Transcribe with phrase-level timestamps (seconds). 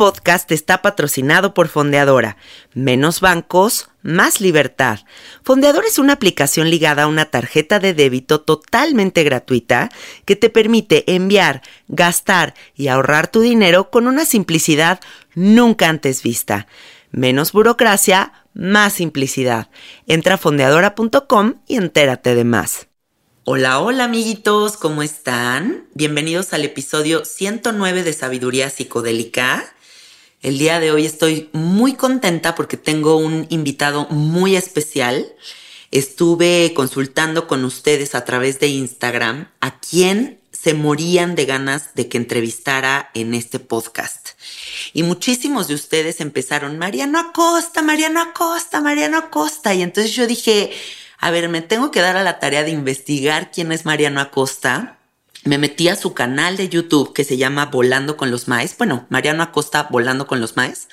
[0.00, 2.38] Podcast está patrocinado por Fondeadora.
[2.72, 5.00] Menos bancos, más libertad.
[5.44, 9.90] Fondeadora es una aplicación ligada a una tarjeta de débito totalmente gratuita
[10.24, 15.00] que te permite enviar, gastar y ahorrar tu dinero con una simplicidad
[15.34, 16.66] nunca antes vista.
[17.10, 19.68] Menos burocracia, más simplicidad.
[20.06, 22.86] Entra a fondeadora.com y entérate de más.
[23.44, 25.88] Hola, hola amiguitos, ¿cómo están?
[25.92, 29.74] Bienvenidos al episodio 109 de Sabiduría Psicodélica.
[30.42, 35.34] El día de hoy estoy muy contenta porque tengo un invitado muy especial.
[35.90, 42.08] Estuve consultando con ustedes a través de Instagram a quién se morían de ganas de
[42.08, 44.30] que entrevistara en este podcast.
[44.94, 49.74] Y muchísimos de ustedes empezaron, Mariano Acosta, Mariano Acosta, Mariano Acosta.
[49.74, 50.70] Y entonces yo dije,
[51.18, 54.99] a ver, me tengo que dar a la tarea de investigar quién es Mariano Acosta.
[55.44, 58.76] Me metí a su canal de YouTube que se llama Volando con los Maes.
[58.76, 60.88] Bueno, Mariano Acosta Volando con los Maes.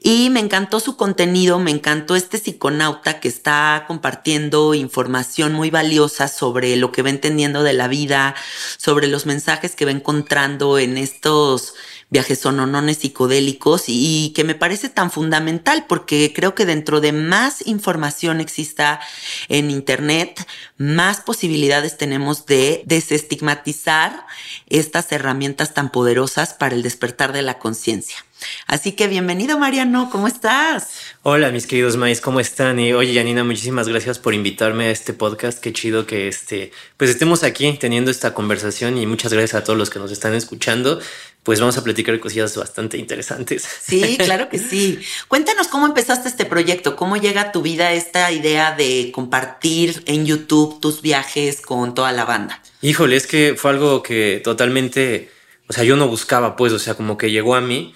[0.00, 6.28] Y me encantó su contenido, me encantó este psiconauta que está compartiendo información muy valiosa
[6.28, 8.36] sobre lo que va entendiendo de la vida,
[8.76, 11.74] sobre los mensajes que va encontrando en estos
[12.10, 17.66] viajes sononones psicodélicos y que me parece tan fundamental porque creo que dentro de más
[17.66, 19.00] información exista
[19.48, 20.46] en Internet,
[20.76, 24.26] más posibilidades tenemos de desestigmatizar
[24.68, 28.16] estas herramientas tan poderosas para el despertar de la conciencia.
[28.66, 30.90] Así que bienvenido Mariano, ¿cómo estás?
[31.22, 32.78] Hola mis queridos maíz, ¿cómo están?
[32.78, 37.10] Y oye Janina, muchísimas gracias por invitarme a este podcast, qué chido que este, pues
[37.10, 41.00] estemos aquí teniendo esta conversación y muchas gracias a todos los que nos están escuchando
[41.48, 43.66] pues vamos a platicar cosillas bastante interesantes.
[43.80, 44.98] Sí, claro que sí.
[45.28, 50.26] Cuéntanos cómo empezaste este proyecto, cómo llega a tu vida esta idea de compartir en
[50.26, 52.60] YouTube tus viajes con toda la banda.
[52.82, 55.30] Híjole, es que fue algo que totalmente,
[55.68, 57.94] o sea, yo no buscaba, pues, o sea, como que llegó a mí.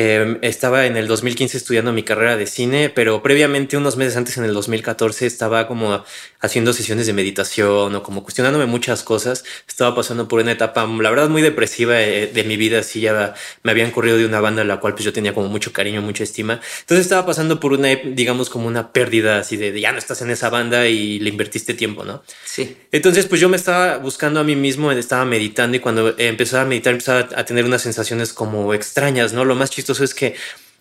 [0.00, 4.38] Eh, estaba en el 2015 estudiando mi carrera de cine, pero previamente, unos meses antes,
[4.38, 6.04] en el 2014, estaba como
[6.38, 9.42] haciendo sesiones de meditación o como cuestionándome muchas cosas.
[9.66, 12.78] Estaba pasando por una etapa, la verdad, muy depresiva eh, de mi vida.
[12.78, 13.34] Así ya
[13.64, 16.00] me habían corrido de una banda a la cual pues yo tenía como mucho cariño,
[16.00, 16.60] mucha estima.
[16.82, 20.30] Entonces estaba pasando por una, digamos, como una pérdida así de, ya no estás en
[20.30, 22.22] esa banda y le invertiste tiempo, ¿no?
[22.44, 22.76] Sí.
[22.92, 26.66] Entonces, pues yo me estaba buscando a mí mismo, estaba meditando y cuando empezaba a
[26.66, 29.44] meditar empezaba a tener unas sensaciones como extrañas, ¿no?
[29.44, 30.34] Lo más chistoso es que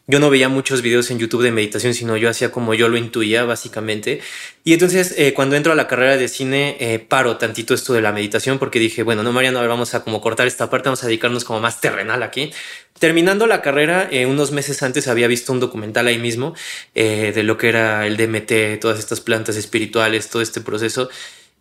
[0.10, 2.96] yo no veía muchos videos en YouTube de meditación, sino yo hacía como yo lo
[2.96, 4.22] intuía, básicamente.
[4.64, 8.02] Y entonces, eh, cuando entro a la carrera de cine, eh, paro tantito esto de
[8.02, 11.04] la meditación porque dije, bueno, no, Mariano, ver, vamos a como cortar esta parte, vamos
[11.04, 12.54] a dedicarnos como más terrenal aquí.
[13.00, 16.56] Terminando la carrera, eh, unos meses antes había visto un documental ahí mismo
[16.94, 21.10] de lo que era el DMT, todas estas plantas espirituales, todo este proceso.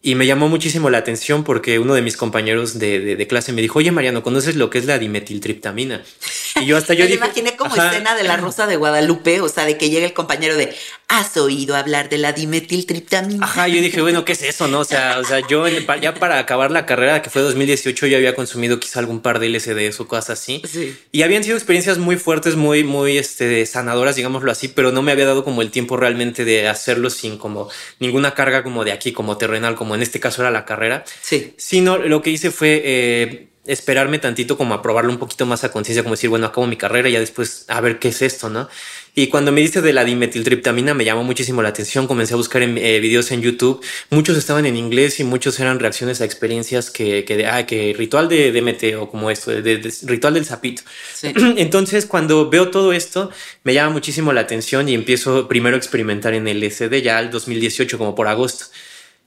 [0.03, 3.61] Y me llamó muchísimo la atención porque uno de mis compañeros de, de, clase me
[3.61, 6.03] dijo, oye Mariano, ¿conoces lo que es la dimetiltriptamina?
[6.61, 9.65] Y yo hasta yo me imaginé como escena de la Rosa de Guadalupe, o sea,
[9.65, 10.73] de que llega el compañero de,
[11.09, 13.45] ¿has oído hablar de la dimetiltriptamina?
[13.45, 14.81] Ajá, yo dije, bueno, ¿qué es eso, no?
[14.81, 18.35] O sea, o sea yo ya para acabar la carrera, que fue 2018, yo había
[18.35, 20.63] consumido quizá algún par de LSDs o cosas así.
[20.71, 20.97] Sí.
[21.11, 25.13] Y habían sido experiencias muy fuertes, muy, muy este, sanadoras, digámoslo así, pero no me
[25.13, 29.13] había dado como el tiempo realmente de hacerlo sin como ninguna carga como de aquí,
[29.13, 31.05] como terrenal, como en este caso era la carrera.
[31.23, 31.55] Sí.
[31.57, 35.73] Sino lo que hice fue eh, esperarme tantito como a probarlo un poquito más a
[35.73, 38.49] conciencia, como decir, bueno, acabo mi carrera y ya después a ver qué es esto,
[38.49, 38.69] ¿no?
[39.19, 42.63] Y cuando me dice de la dimetiltriptamina me llamó muchísimo la atención, comencé a buscar
[42.63, 46.91] en, eh, videos en YouTube, muchos estaban en inglés y muchos eran reacciones a experiencias
[46.91, 50.83] que, que, ah, que ritual de DMT o como esto, de, ritual del sapito.
[51.23, 53.31] Entonces cuando veo todo esto
[53.65, 57.31] me llama muchísimo la atención y empiezo primero a experimentar en el SD ya al
[57.31, 58.67] 2018 como por agosto.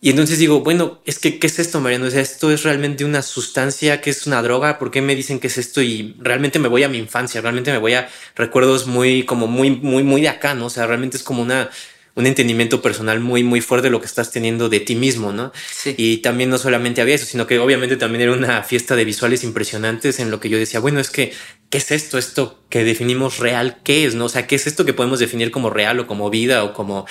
[0.01, 2.05] Y entonces digo, bueno, es que, ¿qué es esto, Mariano?
[2.05, 4.79] O sea, esto es realmente una sustancia, que es una droga?
[4.79, 5.81] ¿Por qué me dicen que es esto?
[5.81, 9.71] Y realmente me voy a mi infancia, realmente me voy a recuerdos muy, como muy,
[9.71, 10.67] muy, muy de acá, ¿no?
[10.67, 11.69] O sea, realmente es como una,
[12.15, 15.51] un entendimiento personal muy, muy fuerte de lo que estás teniendo de ti mismo, ¿no?
[15.69, 15.95] Sí.
[15.97, 19.43] Y también no solamente había eso, sino que obviamente también era una fiesta de visuales
[19.43, 21.33] impresionantes en lo que yo decía, bueno, es que,
[21.69, 22.17] ¿qué es esto?
[22.17, 24.15] Esto que definimos real, ¿qué es?
[24.15, 24.25] ¿No?
[24.25, 27.05] O sea, ¿qué es esto que podemos definir como real o como vida o como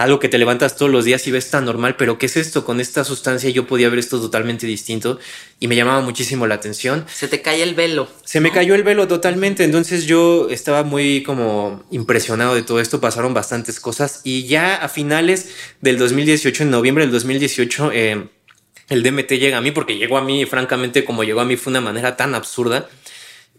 [0.00, 2.64] algo que te levantas todos los días y ves tan normal, pero ¿qué es esto?
[2.64, 5.18] Con esta sustancia yo podía ver esto totalmente distinto
[5.58, 7.04] y me llamaba muchísimo la atención.
[7.12, 8.08] Se te cae el velo.
[8.24, 12.98] Se me cayó el velo totalmente, entonces yo estaba muy como impresionado de todo esto,
[12.98, 15.50] pasaron bastantes cosas y ya a finales
[15.82, 18.28] del 2018, en noviembre del 2018, eh,
[18.88, 21.72] el DMT llega a mí porque llegó a mí, francamente, como llegó a mí fue
[21.72, 22.88] una manera tan absurda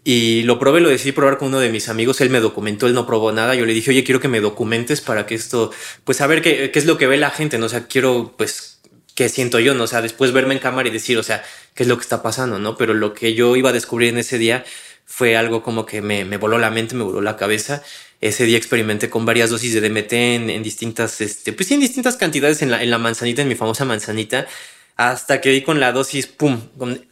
[0.04, 2.20] y lo probé, lo decidí probar con uno de mis amigos.
[2.20, 3.54] Él me documentó, él no probó nada.
[3.54, 5.70] Yo le dije, oye, quiero que me documentes para que esto,
[6.04, 7.66] pues a ver qué, qué es lo que ve la gente, ¿no?
[7.66, 8.80] O sea, quiero, pues,
[9.14, 9.84] qué siento yo, ¿no?
[9.84, 11.44] O sea, después verme en cámara y decir, o sea,
[11.74, 12.76] qué es lo que está pasando, ¿no?
[12.76, 14.64] Pero lo que yo iba a descubrir en ese día
[15.04, 17.82] fue algo como que me, me voló la mente, me voló la cabeza.
[18.20, 22.16] Ese día experimenté con varias dosis de DMT en, distintas, este, pues sí, en distintas
[22.16, 24.46] cantidades en la, en la manzanita, en mi famosa manzanita,
[24.96, 26.60] hasta que di con la dosis, pum,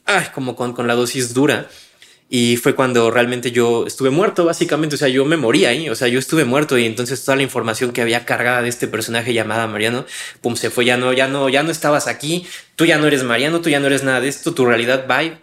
[0.06, 1.68] ay, como con, con la dosis dura
[2.32, 4.94] y fue cuando realmente yo estuve muerto, básicamente.
[4.94, 5.90] O sea, yo me moría ahí.
[5.90, 6.78] O sea, yo estuve muerto.
[6.78, 10.06] Y entonces toda la información que había cargada de este personaje llamada Mariano,
[10.40, 10.84] pum, se fue.
[10.84, 12.46] Ya no, ya no, ya no estabas aquí.
[12.76, 14.54] Tú ya no eres Mariano, tú ya no eres nada de esto.
[14.54, 15.38] Tu realidad, bye.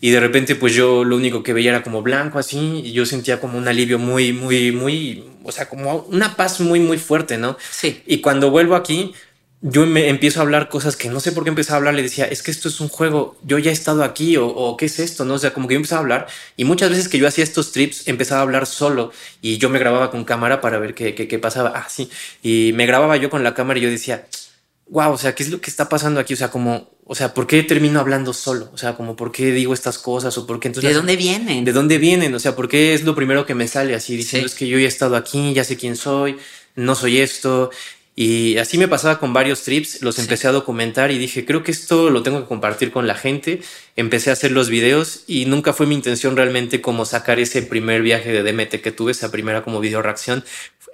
[0.00, 2.80] Y de repente, pues yo lo único que veía era como blanco así.
[2.82, 6.80] Y yo sentía como un alivio muy, muy, muy, o sea, como una paz muy,
[6.80, 7.58] muy fuerte, ¿no?
[7.70, 8.02] Sí.
[8.06, 9.12] Y cuando vuelvo aquí,
[9.68, 12.02] yo me empiezo a hablar cosas que no sé por qué empezaba a hablar, le
[12.02, 15.00] decía, es que esto es un juego, yo ya he estado aquí o, qué es
[15.00, 15.34] esto, ¿no?
[15.34, 16.26] O sea, como que yo empezaba a hablar
[16.56, 19.10] y muchas veces que yo hacía estos trips empezaba a hablar solo
[19.42, 22.08] y yo me grababa con cámara para ver qué, qué, qué pasaba, ah, sí,
[22.44, 24.26] y me grababa yo con la cámara y yo decía,
[24.88, 26.34] wow, o sea, ¿qué es lo que está pasando aquí?
[26.34, 28.70] O sea, como, o sea, ¿por qué termino hablando solo?
[28.72, 30.90] O sea, como, ¿por qué digo estas cosas o por qué entonces...
[30.90, 31.64] ¿De dónde vienen?
[31.64, 32.32] ¿De dónde vienen?
[32.34, 34.78] O sea, ¿por qué es lo primero que me sale así diciendo es que yo
[34.78, 36.36] ya he estado aquí, ya sé quién soy,
[36.76, 37.70] no soy esto
[38.18, 41.70] y así me pasaba con varios trips, los empecé a documentar y dije, creo que
[41.70, 43.60] esto lo tengo que compartir con la gente.
[43.94, 48.00] Empecé a hacer los videos y nunca fue mi intención realmente como sacar ese primer
[48.00, 50.44] viaje de DMT que tuve, esa primera como video reacción.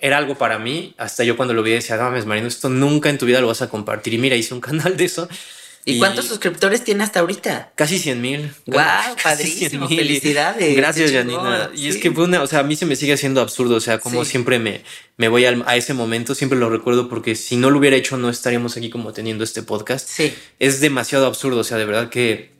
[0.00, 3.18] Era algo para mí, hasta yo cuando lo vi decía, no Marino, esto nunca en
[3.18, 4.14] tu vida lo vas a compartir.
[4.14, 5.28] Y mira, hice un canal de eso
[5.84, 7.72] ¿Y, cuántos suscriptores tiene hasta ahorita?
[7.74, 8.52] Casi 100 mil.
[8.66, 8.76] ¡Wow!
[9.22, 9.88] Padrísimo.
[9.88, 10.76] Felicidades.
[10.76, 11.70] Gracias, Janina.
[11.74, 13.74] Y es que fue una, o sea, a mí se me sigue haciendo absurdo.
[13.74, 14.82] O sea, como siempre me,
[15.16, 18.30] me voy a ese momento, siempre lo recuerdo porque si no lo hubiera hecho, no
[18.30, 20.08] estaríamos aquí como teniendo este podcast.
[20.08, 20.32] Sí.
[20.60, 21.60] Es demasiado absurdo.
[21.60, 22.52] O sea, de verdad que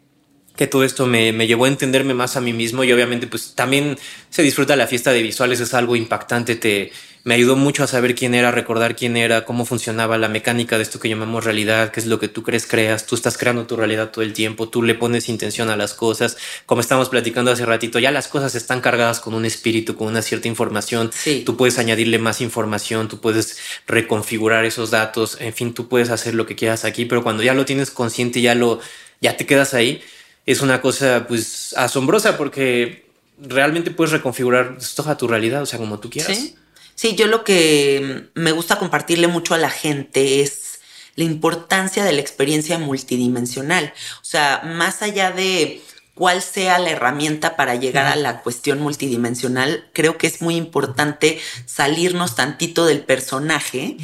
[0.56, 3.54] que todo esto me, me, llevó a entenderme más a mí mismo y obviamente pues
[3.54, 6.92] también se disfruta la fiesta de visuales, es algo impactante, te,
[7.24, 10.82] me ayudó mucho a saber quién era, recordar quién era, cómo funcionaba la mecánica de
[10.82, 13.76] esto que llamamos realidad, qué es lo que tú crees creas, tú estás creando tu
[13.76, 17.64] realidad todo el tiempo, tú le pones intención a las cosas, como estamos platicando hace
[17.64, 21.10] ratito, ya las cosas están cargadas con un espíritu, con una cierta información,
[21.46, 26.34] tú puedes añadirle más información, tú puedes reconfigurar esos datos, en fin, tú puedes hacer
[26.34, 28.80] lo que quieras aquí, pero cuando ya lo tienes consciente, ya lo,
[29.20, 30.02] ya te quedas ahí,
[30.46, 33.06] es una cosa pues asombrosa porque
[33.38, 36.36] realmente puedes reconfigurar esto a tu realidad, o sea, como tú quieras.
[36.36, 36.56] Sí,
[36.94, 40.80] sí yo lo que me gusta compartirle mucho a la gente es
[41.14, 43.92] la importancia de la experiencia multidimensional.
[44.20, 45.82] O sea, más allá de
[46.14, 51.40] cuál sea la herramienta para llegar a la cuestión multidimensional, creo que es muy importante
[51.66, 53.96] salirnos tantito del personaje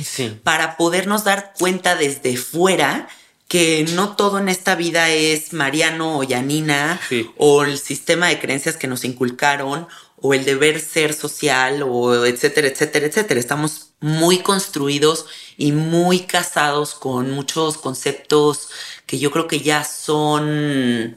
[0.42, 3.09] para podernos dar cuenta desde fuera
[3.49, 7.00] que no todo en esta vida es Mariano o Yanina
[7.38, 9.88] o el sistema de creencias que nos inculcaron
[10.21, 13.40] o el deber ser social o etcétera, etcétera, etcétera.
[13.40, 15.26] Estamos muy construidos
[15.57, 18.69] y muy casados con muchos conceptos
[19.07, 21.17] que yo creo que ya son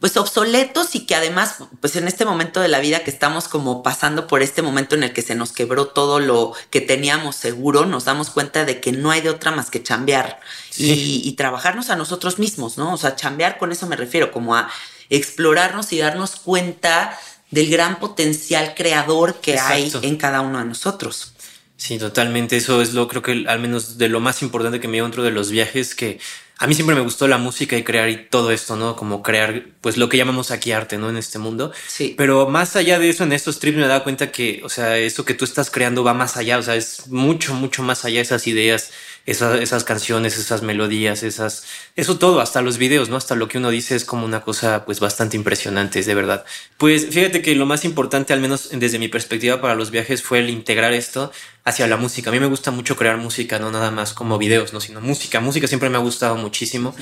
[0.00, 3.82] pues obsoletos y que además, pues en este momento de la vida que estamos como
[3.82, 7.84] pasando por este momento en el que se nos quebró todo lo que teníamos seguro,
[7.84, 10.40] nos damos cuenta de que no hay de otra más que chambear
[10.76, 12.94] y, trabajarnos a nosotros mismos, ¿no?
[12.94, 14.70] O sea, chambear con eso me refiero, como a
[15.08, 17.18] explorarnos y darnos cuenta
[17.50, 21.32] del gran potencial creador que hay en cada uno de nosotros.
[21.76, 22.56] Sí, totalmente.
[22.56, 25.22] Eso es lo, creo que al menos de lo más importante que me dio dentro
[25.22, 26.20] de los viajes, que
[26.62, 28.94] a mí siempre me gustó la música y crear y todo esto, ¿no?
[28.94, 31.08] Como crear, pues lo que llamamos aquí arte, ¿no?
[31.08, 31.72] En este mundo.
[31.88, 32.14] Sí.
[32.18, 34.98] Pero más allá de eso, en estos trips me he dado cuenta que, o sea,
[34.98, 38.20] eso que tú estás creando va más allá, o sea, es mucho, mucho más allá
[38.20, 38.92] esas ideas
[39.26, 41.64] esas, esas canciones, esas melodías, esas,
[41.96, 43.16] eso todo, hasta los videos, ¿no?
[43.16, 46.44] Hasta lo que uno dice es como una cosa pues bastante impresionante, es de verdad.
[46.78, 50.40] Pues fíjate que lo más importante, al menos desde mi perspectiva para los viajes, fue
[50.40, 51.32] el integrar esto
[51.64, 52.30] hacia la música.
[52.30, 55.40] A mí me gusta mucho crear música, no nada más como videos, no, sino música.
[55.40, 56.94] Música siempre me ha gustado muchísimo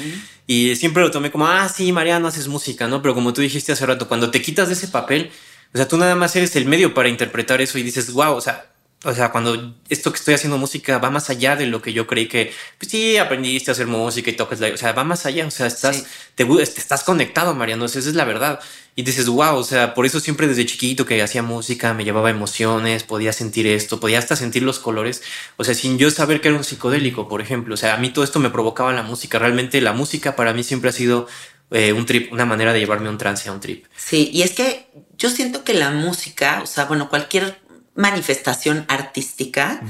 [0.46, 3.02] y siempre lo tomé como, ah, sí, Mariano, haces música, ¿no?
[3.02, 5.30] Pero como tú dijiste hace rato, cuando te quitas de ese papel,
[5.72, 8.40] o sea, tú nada más eres el medio para interpretar eso y dices, wow, o
[8.40, 8.66] sea,
[9.04, 12.08] o sea, cuando esto que estoy haciendo música va más allá de lo que yo
[12.08, 15.24] creí que, pues sí, aprendiste a hacer música y tocas la, o sea, va más
[15.24, 18.58] allá, o sea, estás, te, estás conectado, Mariano, esa es la verdad.
[18.98, 22.30] Y dices, wow, o sea, por eso siempre desde chiquito que hacía música me llevaba
[22.30, 25.22] emociones, podía sentir esto, podía hasta sentir los colores,
[25.56, 28.10] o sea, sin yo saber que era un psicodélico, por ejemplo, o sea, a mí
[28.10, 31.28] todo esto me provocaba la música, realmente la música para mí siempre ha sido
[31.70, 33.84] eh, un trip, una manera de llevarme un trance a un trip.
[33.96, 37.60] Sí, y es que yo siento que la música, o sea, bueno, cualquier
[37.94, 39.80] manifestación artística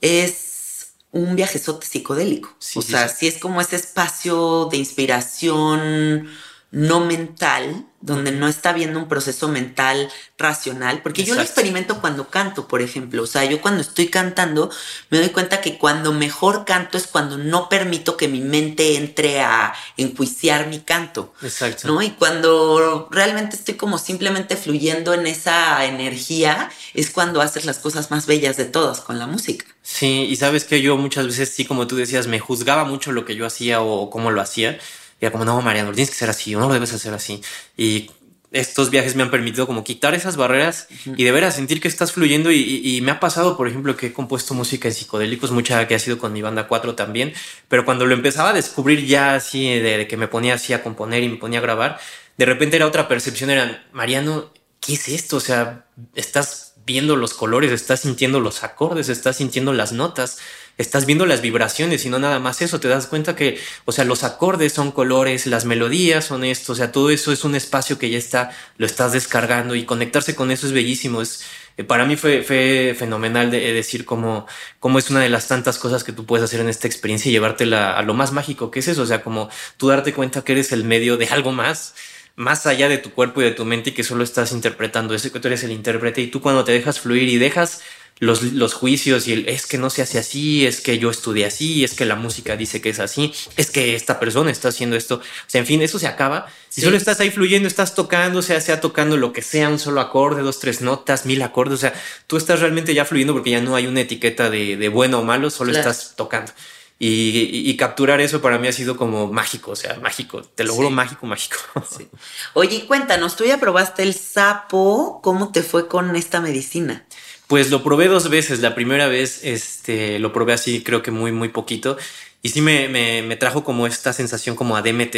[0.00, 2.56] es un viajezote psicodélico.
[2.76, 6.30] o sea, si es como ese espacio de inspiración
[6.70, 12.28] no mental, donde no está viendo un proceso mental racional, porque yo lo experimento cuando
[12.28, 14.70] canto, por ejemplo, o sea, yo cuando estoy cantando
[15.10, 19.40] me doy cuenta que cuando mejor canto es cuando no permito que mi mente entre
[19.40, 21.88] a enjuiciar mi canto, Exacto.
[21.88, 22.00] ¿no?
[22.00, 28.12] Y cuando realmente estoy como simplemente fluyendo en esa energía, es cuando haces las cosas
[28.12, 29.66] más bellas de todas con la música.
[29.82, 33.24] Sí, y sabes que yo muchas veces, sí, como tú decías, me juzgaba mucho lo
[33.24, 34.78] que yo hacía o cómo lo hacía
[35.20, 37.42] y era como, no, Mariano, tienes que ser así o no lo debes hacer así.
[37.76, 38.10] Y
[38.50, 42.12] estos viajes me han permitido como quitar esas barreras y de veras sentir que estás
[42.12, 45.94] fluyendo y, me ha pasado, por ejemplo, que he compuesto música en psicodélicos, mucha que
[45.94, 47.34] ha sido con mi banda 4 también,
[47.68, 51.22] pero cuando lo empezaba a descubrir ya así, de, que me ponía así a componer
[51.22, 51.98] y me ponía a grabar,
[52.38, 55.36] de repente era otra percepción, era, Mariano, ¿qué es esto?
[55.36, 55.84] O sea,
[56.14, 60.38] estás viendo los colores, estás sintiendo los acordes, estás sintiendo las notas,
[60.78, 64.04] estás viendo las vibraciones y no nada más eso, te das cuenta que, o sea,
[64.04, 67.98] los acordes son colores, las melodías son esto, o sea, todo eso es un espacio
[67.98, 71.44] que ya está, lo estás descargando y conectarse con eso es bellísimo, es,
[71.76, 74.46] eh, para mí fue, fue fenomenal de, decir cómo,
[74.78, 77.32] cómo es una de las tantas cosas que tú puedes hacer en esta experiencia y
[77.32, 80.52] llevártela a lo más mágico que es eso, o sea, como tú darte cuenta que
[80.52, 81.94] eres el medio de algo más,
[82.36, 85.32] más allá de tu cuerpo y de tu mente y que solo estás interpretando eso,
[85.32, 87.82] que tú eres el intérprete y tú cuando te dejas fluir y dejas
[88.20, 91.46] los, los, juicios y el es que no se hace así, es que yo estudié
[91.46, 94.96] así, es que la música dice que es así, es que esta persona está haciendo
[94.96, 95.16] esto.
[95.16, 96.46] O sea, en fin, eso se acaba.
[96.68, 100.00] Si solo estás ahí fluyendo, estás tocando, sea, sea tocando lo que sea, un solo
[100.00, 101.74] acorde, dos, tres notas, mil acordes.
[101.74, 101.94] O sea,
[102.26, 105.24] tú estás realmente ya fluyendo porque ya no hay una etiqueta de, de bueno o
[105.24, 106.52] malo, solo estás tocando.
[107.00, 110.74] Y, y, capturar eso para mí ha sido como mágico, o sea, mágico, te lo
[110.74, 111.56] juro, mágico, mágico.
[112.54, 117.06] Oye, cuéntanos, tú ya probaste el sapo, ¿cómo te fue con esta medicina?
[117.48, 118.60] Pues lo probé dos veces.
[118.60, 121.96] La primera vez este, lo probé así, creo que muy, muy poquito.
[122.40, 125.16] Y sí me, me, trajo como esta sensación como a DMT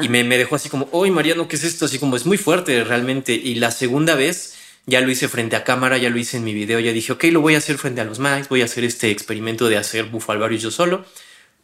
[0.00, 1.84] y me, me, dejó así como, ¡Uy, Mariano, ¿qué es esto?
[1.84, 3.34] Así como es muy fuerte realmente.
[3.34, 4.56] Y la segunda vez
[4.86, 7.24] ya lo hice frente a cámara, ya lo hice en mi video, ya dije, ok,
[7.24, 10.04] lo voy a hacer frente a los Max, voy a hacer este experimento de hacer
[10.04, 11.04] bufo alvario yo solo.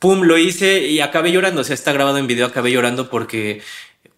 [0.00, 3.62] Pum, lo hice y acabé llorando, o sea, está grabado en video, acabé llorando porque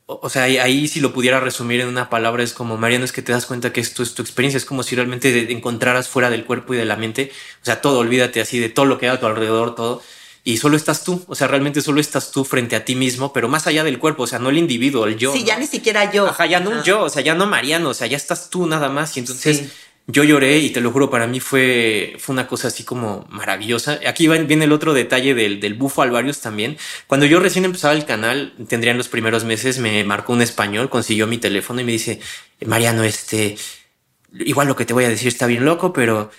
[0.07, 3.23] o sea, ahí si lo pudiera resumir en una palabra es como, Mariano, es que
[3.23, 6.45] te das cuenta que esto es tu experiencia, es como si realmente encontraras fuera del
[6.45, 7.33] cuerpo y de la mente,
[7.63, 10.03] o sea, todo, olvídate así de todo lo que hay a tu alrededor, todo,
[10.47, 13.49] y solo estás tú, o sea, realmente solo estás tú frente a ti mismo, pero
[13.49, 15.33] más allá del cuerpo, o sea, no el individuo, el yo.
[15.33, 16.27] Sí, ya ni siquiera yo.
[16.27, 18.91] Ajá, ya no yo, o sea, ya no Mariano, o sea, ya estás tú nada
[18.91, 19.73] más, y entonces
[20.07, 24.01] yo lloré y te lo juro, para mí fue, fue una cosa así como maravillosa.
[24.07, 26.77] Aquí viene el otro detalle del, del bufo Alvarius también.
[27.07, 30.91] Cuando yo recién empezaba el canal, tendría en los primeros meses, me marcó un español,
[30.91, 32.21] consiguió mi teléfono y me dice,
[32.67, 33.57] Mariano, este,
[34.33, 36.31] igual lo que te voy a decir está bien loco, pero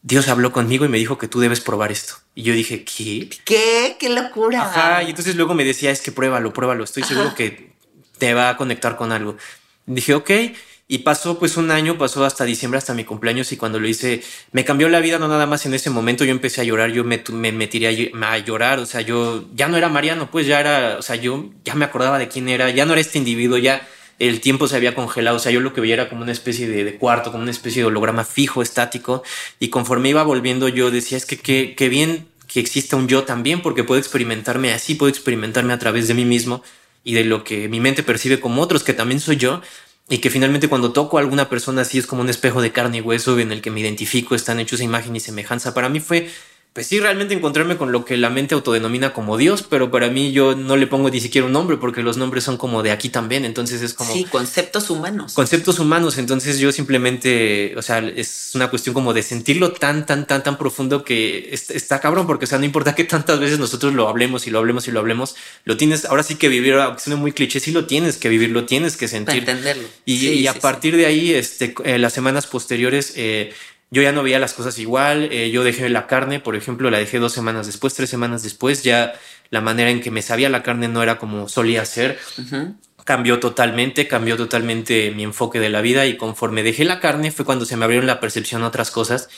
[0.00, 2.14] Dios habló conmigo y me dijo que tú debes probar esto.
[2.34, 3.28] Y yo dije, ¿qué?
[3.44, 3.96] ¿Qué?
[4.00, 4.62] ¡Qué locura!
[4.62, 7.74] Ajá, y entonces luego me decía, es que pruébalo, pruébalo, estoy seguro que
[8.16, 9.36] te va a conectar con algo.
[9.84, 10.30] Dije, ok.
[10.92, 14.24] Y pasó pues un año, pasó hasta diciembre, hasta mi cumpleaños y cuando lo hice,
[14.50, 17.04] me cambió la vida, no nada más en ese momento, yo empecé a llorar, yo
[17.04, 21.02] me, me, a, llorar, o sea, yo ya no era Mariano, pues ya era, o
[21.02, 23.86] sea, yo ya me acordaba de quién era, ya no era este individuo, ya
[24.18, 26.68] el tiempo se había congelado, o sea, yo lo que veía era como una especie
[26.68, 29.22] de, cuarto, como una especie de holograma fijo, estático,
[29.60, 33.62] y conforme iba volviendo yo decía, es que qué bien que exista un yo también,
[33.62, 36.64] porque puedo experimentarme así, puedo experimentarme a través de mí mismo
[37.04, 39.62] y de lo que mi mente percibe como otros, que también soy yo,
[40.10, 42.98] y que finalmente cuando toco a alguna persona así es como un espejo de carne
[42.98, 45.72] y hueso en el que me identifico, están hechos a imagen y semejanza.
[45.72, 46.28] Para mí fue
[46.72, 50.30] pues sí, realmente encontrarme con lo que la mente autodenomina como Dios, pero para mí
[50.30, 53.08] yo no le pongo ni siquiera un nombre porque los nombres son como de aquí
[53.08, 54.12] también, entonces es como...
[54.12, 55.32] Sí, conceptos humanos.
[55.34, 60.28] Conceptos humanos, entonces yo simplemente, o sea, es una cuestión como de sentirlo tan, tan,
[60.28, 63.92] tan, tan profundo que está, cabrón, porque o sea, no importa que tantas veces nosotros
[63.92, 65.34] lo hablemos y lo hablemos y lo hablemos,
[65.64, 68.50] lo tienes, ahora sí que vivir, aunque suene muy cliché, sí lo tienes que vivir,
[68.50, 69.44] lo tienes que sentir.
[69.44, 69.88] Para entenderlo.
[70.04, 73.14] Y, a partir de ahí, este, eh, las semanas posteriores...
[73.16, 73.52] Eh,
[73.90, 76.98] yo ya no veía las cosas igual, eh, yo dejé la carne, por ejemplo, la
[76.98, 79.14] dejé dos semanas después, tres semanas después, ya
[79.50, 82.18] la manera en que me sabía la carne no era como solía ser.
[83.04, 87.44] Cambió totalmente, cambió totalmente mi enfoque de la vida y conforme dejé la carne fue
[87.44, 89.28] cuando se me abrieron la percepción a otras cosas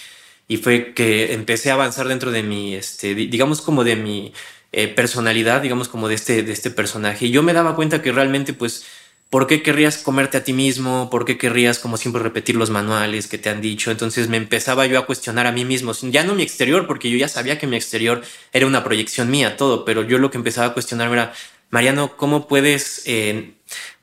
[0.49, 4.35] y fue que empecé a avanzar dentro de mi, este, digamos como de mi
[4.73, 7.26] eh, personalidad, digamos como de este, de este personaje.
[7.26, 8.85] Y yo me daba cuenta que realmente pues
[9.33, 11.09] ¿Por qué querrías comerte a ti mismo?
[11.09, 13.90] ¿Por qué querrías, como siempre, repetir los manuales que te han dicho?
[13.90, 17.16] Entonces me empezaba yo a cuestionar a mí mismo, ya no mi exterior, porque yo
[17.16, 18.21] ya sabía que mi exterior
[18.53, 21.33] era una proyección mía, todo, pero yo lo que empezaba a cuestionar era,
[21.71, 23.55] Mariano, ¿cómo puedes eh,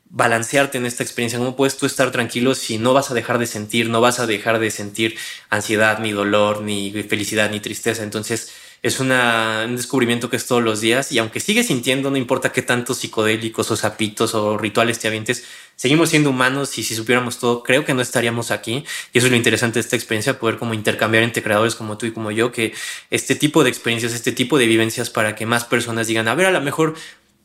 [0.06, 1.38] balancearte en esta experiencia?
[1.38, 4.26] ¿Cómo puedes tú estar tranquilo si no vas a dejar de sentir, no vas a
[4.26, 5.16] dejar de sentir
[5.48, 8.02] ansiedad, ni dolor, ni felicidad, ni tristeza?
[8.02, 8.50] Entonces,
[8.82, 12.52] es una, un descubrimiento que es todos los días y aunque sigues sintiendo, no importa
[12.52, 15.44] qué tantos psicodélicos o zapitos o rituales te avientes,
[15.76, 18.84] seguimos siendo humanos y si supiéramos todo, creo que no estaríamos aquí.
[19.12, 22.06] Y eso es lo interesante de esta experiencia, poder como intercambiar entre creadores como tú
[22.06, 22.74] y como yo, que
[23.10, 26.46] este tipo de experiencias, este tipo de vivencias para que más personas digan, a ver,
[26.46, 26.94] a lo mejor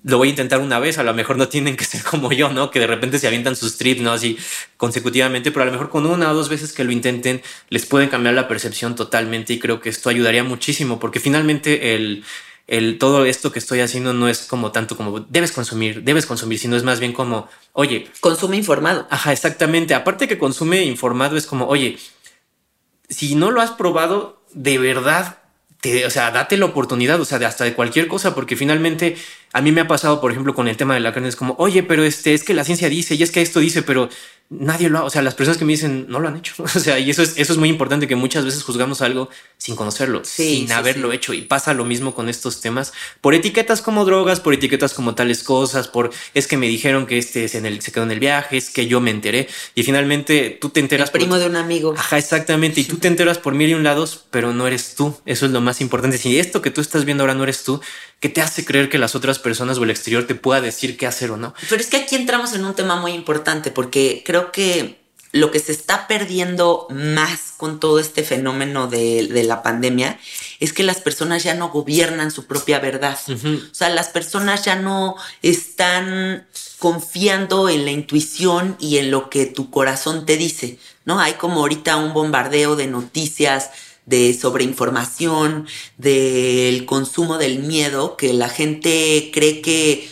[0.05, 2.49] lo voy a intentar una vez, a lo mejor no tienen que ser como yo,
[2.49, 2.69] ¿no?
[2.69, 4.11] Que de repente se avientan sus trips, ¿no?
[4.11, 4.37] Así
[4.77, 8.09] consecutivamente, pero a lo mejor con una o dos veces que lo intenten les pueden
[8.09, 12.23] cambiar la percepción totalmente y creo que esto ayudaría muchísimo porque finalmente el,
[12.67, 16.59] el todo esto que estoy haciendo no es como tanto como debes consumir, debes consumir,
[16.59, 18.07] sino es más bien como, oye.
[18.19, 19.07] Consume informado.
[19.09, 19.95] Ajá, exactamente.
[19.95, 21.97] Aparte que consume informado es como, oye,
[23.09, 25.39] si no lo has probado, de verdad
[26.05, 29.17] o sea, date la oportunidad, o sea, de hasta de cualquier cosa, porque finalmente
[29.55, 31.55] a mí me ha pasado, por ejemplo, con el tema de la carne, es como,
[31.57, 34.09] oye, pero este es que la ciencia dice y es que esto dice, pero
[34.49, 36.53] nadie lo ha, o sea, las personas que me dicen no lo han hecho.
[36.75, 39.75] O sea, y eso es, eso es muy importante que muchas veces juzgamos algo sin
[39.75, 41.33] conocerlo, sin haberlo hecho.
[41.33, 45.41] Y pasa lo mismo con estos temas por etiquetas como drogas, por etiquetas como tales
[45.41, 48.57] cosas, por es que me dijeron que este en el, se quedó en el viaje,
[48.57, 49.47] es que yo me enteré.
[49.73, 51.11] Y finalmente tú te enteras.
[51.11, 51.93] primo de un amigo.
[51.97, 52.81] Ajá, exactamente.
[52.81, 55.15] Y tú te enteras por mil y un lados, pero no eres tú.
[55.25, 56.17] Eso es lo más importante.
[56.17, 57.79] Si esto que tú estás viendo ahora no eres tú,
[58.19, 61.07] ¿qué te hace creer que las otras personas o el exterior te pueda decir qué
[61.07, 61.53] hacer o no?
[61.69, 65.59] Pero es que aquí entramos en un tema muy importante porque creo que lo que
[65.59, 70.17] se está perdiendo más con todo este fenómeno de, la pandemia
[70.61, 73.19] es que las personas ya no gobiernan su propia verdad.
[73.27, 76.47] O sea, las personas ya no están
[76.79, 81.19] confiando en la intuición y en lo que tu corazón te dice, ¿no?
[81.19, 83.71] Hay como ahorita un bombardeo de noticias,
[84.05, 85.67] de sobreinformación,
[85.97, 90.09] del consumo del miedo, que la gente cree que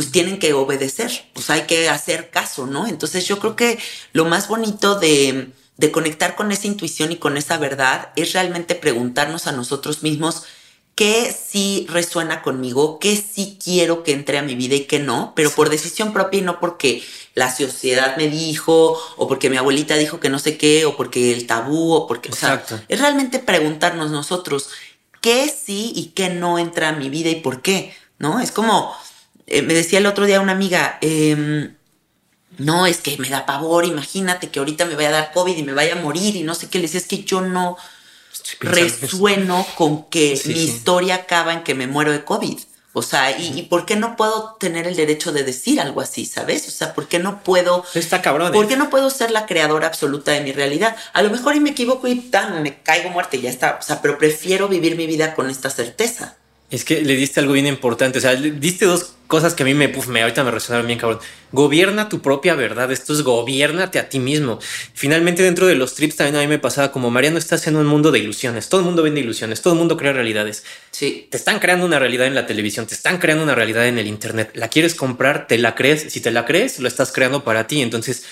[0.00, 2.86] pues tienen que obedecer, pues hay que hacer caso, ¿no?
[2.86, 3.78] Entonces yo creo que
[4.14, 8.74] lo más bonito de, de conectar con esa intuición y con esa verdad es realmente
[8.74, 10.44] preguntarnos a nosotros mismos
[10.94, 15.34] qué sí resuena conmigo, qué sí quiero que entre a mi vida y qué no,
[15.36, 17.02] pero por decisión propia y no porque
[17.34, 21.30] la sociedad me dijo, o porque mi abuelita dijo que no sé qué, o porque
[21.34, 24.70] el tabú, o porque, o sea, es realmente preguntarnos nosotros
[25.20, 28.40] qué sí y qué no entra a mi vida y por qué, ¿no?
[28.40, 28.96] Es como,
[29.50, 31.74] eh, me decía el otro día una amiga, em,
[32.56, 35.62] no, es que me da pavor, imagínate que ahorita me vaya a dar COVID y
[35.62, 37.76] me vaya a morir y no sé qué, le decía, es que yo no
[38.60, 42.58] resueno con que mi historia acaba en que me muero de COVID.
[42.92, 46.66] O sea, y, por qué no puedo tener el derecho de decir algo así, sabes?
[46.66, 47.84] O sea, ¿por qué no puedo...
[47.94, 48.52] Está cabrón.
[48.52, 50.96] ¿Por qué no puedo ser la creadora absoluta de mi realidad?
[51.12, 53.78] A lo mejor y me equivoco y tan, me caigo muerte, ya está.
[53.80, 56.36] O sea, pero prefiero vivir mi vida con esta certeza.
[56.70, 58.18] Es que le diste algo bien importante.
[58.18, 60.98] O sea, le diste dos cosas que a mí me, me ahorita me resonaron bien,
[60.98, 61.18] cabrón.
[61.50, 62.92] Gobierna tu propia verdad.
[62.92, 64.60] Esto es gobiernate a ti mismo.
[64.94, 67.86] Finalmente, dentro de los trips también a mí me pasaba como Mariano, estás en un
[67.86, 68.68] mundo de ilusiones.
[68.68, 69.62] Todo el mundo vende ilusiones.
[69.62, 70.64] Todo el mundo crea realidades.
[70.92, 71.26] Sí.
[71.30, 72.86] Te están creando una realidad en la televisión.
[72.86, 74.52] Te están creando una realidad en el internet.
[74.54, 76.12] La quieres comprar, te la crees.
[76.12, 77.82] Si te la crees, lo estás creando para ti.
[77.82, 78.24] Entonces,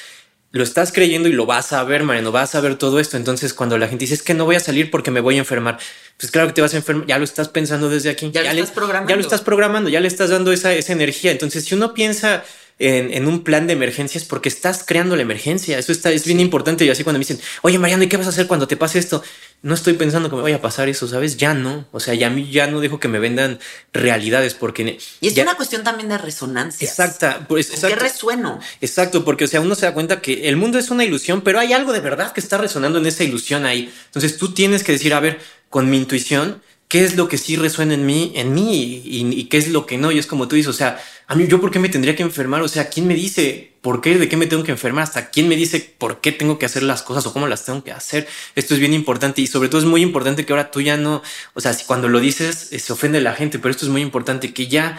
[0.50, 3.16] lo estás creyendo y lo vas a ver, Mariano, vas a ver todo esto.
[3.16, 5.38] Entonces, cuando la gente dice es que no voy a salir porque me voy a
[5.38, 5.78] enfermar,
[6.16, 8.30] pues claro que te vas a enfermar, ya lo estás pensando desde aquí.
[8.32, 9.10] Ya, lo estás programando.
[9.10, 11.32] Ya lo estás programando, ya le estás dando esa, esa energía.
[11.32, 12.44] Entonces, si uno piensa
[12.78, 15.78] en, un plan de emergencias porque estás creando la emergencia.
[15.78, 16.84] Eso está, es bien importante.
[16.84, 18.98] Y así cuando me dicen, oye, Mariano, ¿y qué vas a hacer cuando te pase
[18.98, 19.22] esto?
[19.62, 21.36] No estoy pensando que me vaya a pasar eso, ¿sabes?
[21.36, 21.86] Ya no.
[21.90, 23.58] O sea, ya a mí ya no dejo que me vendan
[23.92, 24.98] realidades porque...
[25.20, 26.86] Y es una cuestión también de resonancia.
[26.86, 27.44] Exacta.
[27.48, 28.60] Pues, ¿Qué resueno?
[28.80, 31.58] Exacto, porque o sea, uno se da cuenta que el mundo es una ilusión, pero
[31.58, 33.92] hay algo de verdad que está resonando en esa ilusión ahí.
[34.06, 37.56] Entonces tú tienes que decir, a ver, con mi intuición, ¿qué es lo que sí
[37.56, 40.10] resuena en mí, en mí y, qué es lo que no?
[40.10, 42.22] Y es como tú dices, o sea, a mí, ¿yo por qué me tendría que
[42.22, 42.62] enfermar?
[42.62, 45.04] O sea, ¿quién me dice por qué, de qué me tengo que enfermar?
[45.04, 47.84] ¿Hasta quién me dice por qué tengo que hacer las cosas o cómo las tengo
[47.84, 48.26] que hacer?
[48.54, 51.22] Esto es bien importante y sobre todo es muy importante que ahora tú ya no,
[51.52, 54.00] o sea, si cuando lo dices eh, se ofende la gente, pero esto es muy
[54.00, 54.98] importante que ya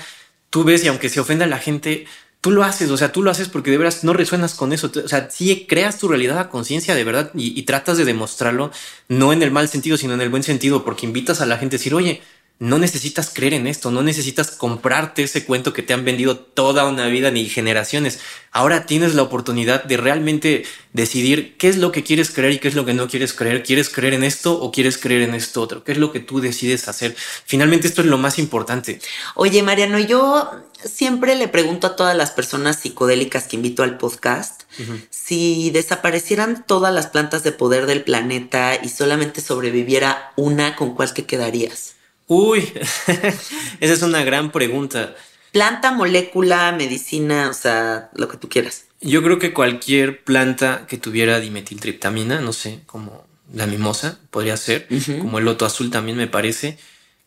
[0.51, 2.05] tú ves y aunque se ofenda la gente,
[2.41, 4.91] tú lo haces, o sea, tú lo haces porque de veras no resuenas con eso,
[5.03, 8.71] o sea, si creas tu realidad a conciencia de verdad y, y tratas de demostrarlo,
[9.07, 11.75] no en el mal sentido, sino en el buen sentido, porque invitas a la gente
[11.75, 12.21] a decir, oye,
[12.59, 16.85] no necesitas creer en esto, no necesitas comprarte ese cuento que te han vendido toda
[16.89, 18.19] una vida ni generaciones.
[18.51, 22.67] Ahora tienes la oportunidad de realmente decidir qué es lo que quieres creer y qué
[22.67, 23.63] es lo que no quieres creer.
[23.63, 25.85] ¿Quieres creer en esto o quieres creer en esto otro?
[25.85, 27.15] ¿Qué es lo que tú decides hacer?
[27.45, 28.99] Finalmente esto es lo más importante.
[29.35, 30.51] Oye, Mariano, yo
[30.83, 34.63] siempre le pregunto a todas las personas psicodélicas que invito al podcast
[35.09, 41.13] si desaparecieran todas las plantas de poder del planeta y solamente sobreviviera una, ¿con cuál
[41.13, 41.98] te quedarías?
[42.29, 42.59] Uy,
[43.07, 43.33] esa
[43.79, 45.15] es una gran pregunta.
[45.51, 48.85] Planta, molécula, medicina, o sea, lo que tú quieras.
[49.01, 54.87] Yo creo que cualquier planta que tuviera dimetiltriptamina, no sé, como la mimosa, podría ser,
[55.19, 56.77] como el loto azul también me parece.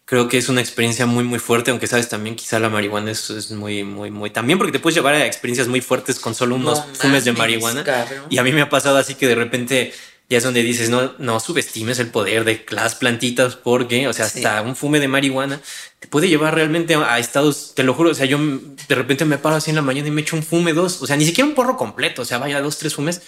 [0.05, 3.51] Creo que es una experiencia muy, muy fuerte, aunque sabes también quizá la marihuana es,
[3.51, 4.31] muy, muy, muy...
[4.31, 7.85] También porque te puedes llevar a experiencias muy fuertes con solo unos fumes de marihuana.
[8.31, 9.93] Y a mí me ha pasado así que de repente
[10.29, 14.27] ya es donde dices, no, no subestimes el poder de las plantitas porque, o sea,
[14.27, 15.61] hasta un fume de marihuana
[16.01, 19.39] te puede llevar realmente a, estados, te lo juro, o sea, yo de repente me
[19.39, 21.49] paro así en la mañana y me echo un fume, dos, o sea, ni siquiera
[21.49, 23.23] un porro completo, o sea, vaya dos, tres fumes,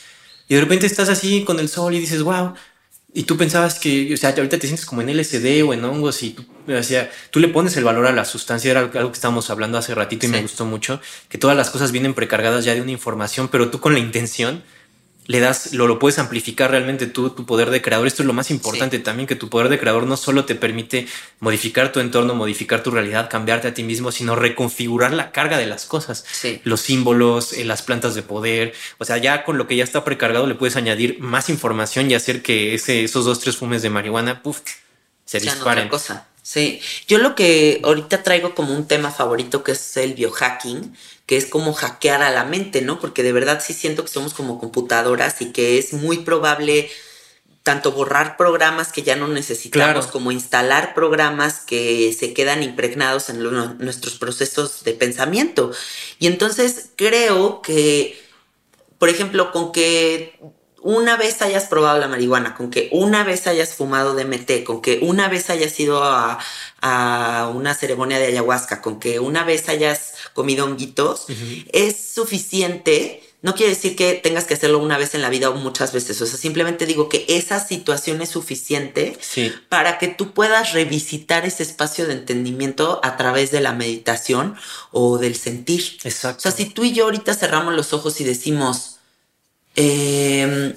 [0.49, 2.55] y de repente estás así con el sol y dices, wow,
[3.17, 6.23] y tú pensabas que, o sea, ahorita te sientes como en LSD o en hongos
[6.25, 9.17] y tú, o sea, tú le pones el valor a la sustancia, era algo que
[9.17, 12.75] estábamos hablando hace ratito y me gustó mucho, que todas las cosas vienen precargadas ya
[12.75, 14.65] de una información, pero tú con la intención
[15.27, 18.07] le das, lo, lo puedes amplificar realmente tú, tu poder de creador.
[18.07, 21.07] Esto es lo más importante también, que tu poder de creador no solo te permite
[21.41, 25.67] modificar tu entorno, modificar tu realidad, cambiarte a ti mismo, sino reconfigurar la carga de
[25.67, 26.25] las cosas.
[26.65, 28.75] Los símbolos, eh, las plantas de poder.
[28.99, 32.15] O sea, ya con lo que ya está precargado le puedes añadir más información y
[32.15, 34.61] hacer que ese, esos dos, tres fumes de marihuana, puff,
[35.25, 35.89] se disparen.
[35.89, 36.27] cosa.
[36.43, 40.95] Sí, yo lo que ahorita traigo como un tema favorito que es el biohacking
[41.27, 43.01] que es como hackear a la mente, ¿no?
[43.01, 46.91] Porque de verdad sí siento que somos como computadoras y que es muy probable
[47.63, 53.43] tanto borrar programas que ya no necesitamos como instalar programas que se quedan impregnados en
[53.79, 55.73] nuestros procesos de pensamiento.
[56.19, 58.23] Y entonces creo que,
[58.99, 60.39] por ejemplo, con que
[60.85, 64.99] una vez hayas probado la marihuana, con que una vez hayas fumado DMT, con que
[65.01, 66.39] una vez hayas ido a,
[67.55, 71.27] una ceremonia de ayahuasca, con que una vez hayas comido honguitos,
[71.73, 73.23] es suficiente.
[73.41, 76.21] No quiere decir que tengas que hacerlo una vez en la vida o muchas veces.
[76.21, 79.19] O sea, simplemente digo que esa situación es suficiente
[79.71, 84.55] para que tú puedas revisitar ese espacio de entendimiento a través de la meditación
[84.91, 85.97] o del sentir.
[86.05, 86.41] Exacto.
[86.41, 88.94] O sea, si tú y yo ahorita cerramos los ojos y decimos,
[89.77, 90.75] Em,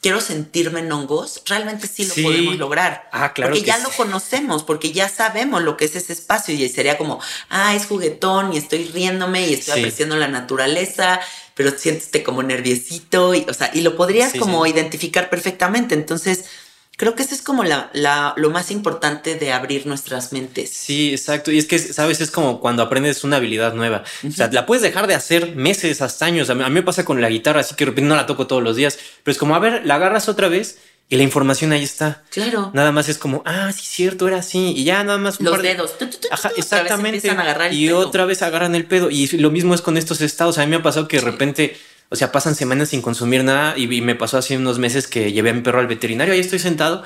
[0.00, 3.08] quiero sentirme en hongos, realmente sí lo podemos lograr.
[3.12, 3.52] Ah, claro.
[3.52, 7.20] Porque ya lo conocemos, porque ya sabemos lo que es ese espacio y sería como,
[7.48, 11.20] ah, es juguetón y estoy riéndome y estoy apreciando la naturaleza,
[11.54, 15.94] pero siéntete como nerviosito y, o sea, y lo podrías como identificar perfectamente.
[15.94, 16.46] Entonces,
[17.02, 20.70] Creo que eso es como la, la, lo más importante de abrir nuestras mentes.
[20.70, 21.50] Sí, exacto.
[21.50, 24.04] Y es que, sabes, es como cuando aprendes una habilidad nueva.
[24.24, 26.48] O sea, la puedes dejar de hacer meses, hasta años.
[26.48, 28.62] A mí, me pasa con la guitarra, así que de repente no la toco todos
[28.62, 29.00] los días.
[29.24, 32.22] Pero es como, a ver, la agarras otra vez y la información ahí está.
[32.30, 32.70] Claro.
[32.72, 34.72] Nada más es como, ah, sí, cierto, era así.
[34.76, 35.40] Y ya nada más.
[35.40, 35.96] Los dedos.
[36.30, 37.28] Ajá, exactamente.
[37.72, 39.10] y otra vez agarran el pedo.
[39.10, 40.56] Y lo mismo es con estos estados.
[40.58, 41.76] A mí me ha pasado que de repente
[42.12, 45.50] o sea, pasan semanas sin consumir nada y, me pasó hace unos meses que llevé
[45.50, 47.02] a mi perro al veterinario, ahí estoy sentado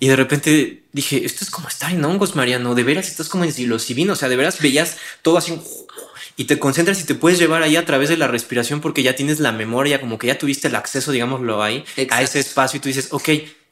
[0.00, 3.44] y de repente dije, esto es como estar en hongos, Mariano, de veras estás como
[3.44, 5.58] en psilocibina, o sea, de veras veías todo así
[6.36, 9.14] y te concentras y te puedes llevar ahí a través de la respiración porque ya
[9.14, 12.80] tienes la memoria, como que ya tuviste el acceso, digámoslo ahí, a ese espacio y
[12.80, 13.28] tú dices, ok,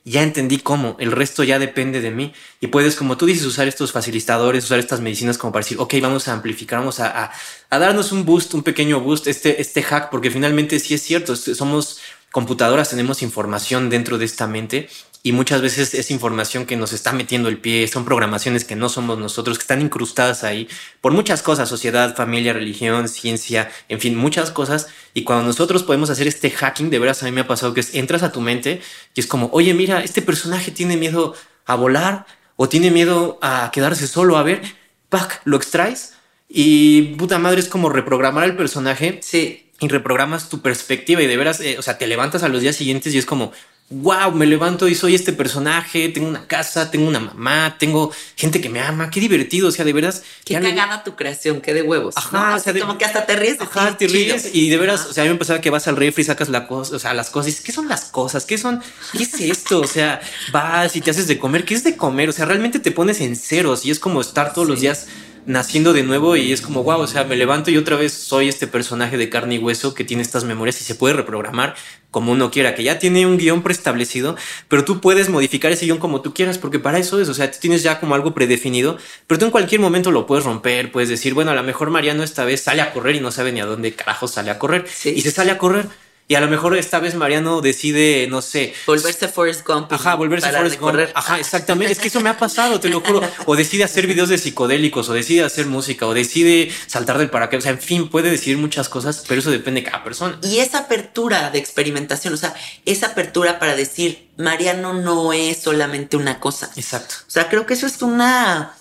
[0.06, 2.32] ya entendí cómo, el resto ya depende de mí.
[2.60, 5.94] Y puedes, como tú dices, usar estos facilitadores, usar estas medicinas como para decir, ok,
[6.00, 7.32] vamos a amplificar, vamos a,
[7.68, 11.34] a, darnos un boost, un pequeño boost, este, este hack, porque finalmente sí es cierto,
[11.34, 11.98] somos
[12.36, 14.90] computadoras, tenemos información dentro de esta mente
[15.22, 18.90] y muchas veces es información que nos está metiendo el pie, son programaciones que no
[18.90, 20.68] somos nosotros, que están incrustadas ahí
[21.00, 24.88] por muchas cosas, sociedad, familia, religión, ciencia, en fin, muchas cosas.
[25.14, 27.82] Y cuando nosotros podemos hacer este hacking, de veras a mí me ha pasado que
[27.94, 28.82] entras a tu mente
[29.14, 33.70] y es como, oye, mira, este personaje tiene miedo a volar o tiene miedo a
[33.72, 34.60] quedarse solo, a ver,
[35.08, 36.12] pack, lo extraes
[36.50, 39.20] y puta madre es como reprogramar el personaje.
[39.22, 39.65] Sí.
[39.80, 42.76] Y reprogramas tu perspectiva y de veras, eh, o sea, te levantas a los días
[42.76, 43.52] siguientes y es como,
[43.88, 48.60] wow, me levanto y soy este personaje, tengo una casa, tengo una mamá, tengo gente
[48.60, 50.24] que me ama, qué divertido, o sea, de veras.
[50.44, 52.16] Qué cagada tu creación, qué de huevos.
[52.16, 53.60] Ajá, o sea, como que hasta te ríes.
[53.60, 55.96] Ajá, te ríes y de veras, o sea, a mí me pasaba que vas al
[55.96, 58.44] refri sacas la cosa, o sea, las cosas, y dices, ¿qué son las cosas?
[58.44, 58.82] ¿Qué son?
[59.16, 59.80] ¿Qué es esto?
[59.80, 62.28] O sea, vas y te haces de comer, ¿qué es de comer?
[62.28, 65.06] O sea, realmente te pones en ceros y es como estar todos los días
[65.46, 68.48] naciendo de nuevo y es como, wow, o sea, me levanto y otra vez soy
[68.48, 71.74] este personaje de carne y hueso que tiene estas memorias y se puede reprogramar
[72.10, 74.36] como uno quiera, que ya tiene un guion preestablecido,
[74.68, 77.50] pero tú puedes modificar ese guion como tú quieras, porque para eso es, o sea,
[77.50, 81.08] tú tienes ya como algo predefinido, pero tú en cualquier momento lo puedes romper, puedes
[81.08, 83.60] decir, bueno, a lo mejor Mariano esta vez sale a correr y no sabe ni
[83.60, 85.86] a dónde carajo sale a correr, y se sale a correr
[86.28, 88.74] y a lo mejor esta vez Mariano decide, no sé.
[88.84, 89.92] Volverse Forrest Gump.
[89.92, 90.98] Ajá, volverse Forrest Gump.
[91.14, 91.92] Ajá, exactamente.
[91.92, 93.20] Es que eso me ha pasado, te lo juro.
[93.44, 97.62] O decide hacer videos de psicodélicos, o decide hacer música, o decide saltar del paracaídas.
[97.62, 100.40] O sea, en fin, puede decidir muchas cosas, pero eso depende de cada persona.
[100.42, 106.16] Y esa apertura de experimentación, o sea, esa apertura para decir, Mariano no es solamente
[106.16, 106.72] una cosa.
[106.74, 107.14] Exacto.
[107.20, 108.76] O sea, creo que eso es una,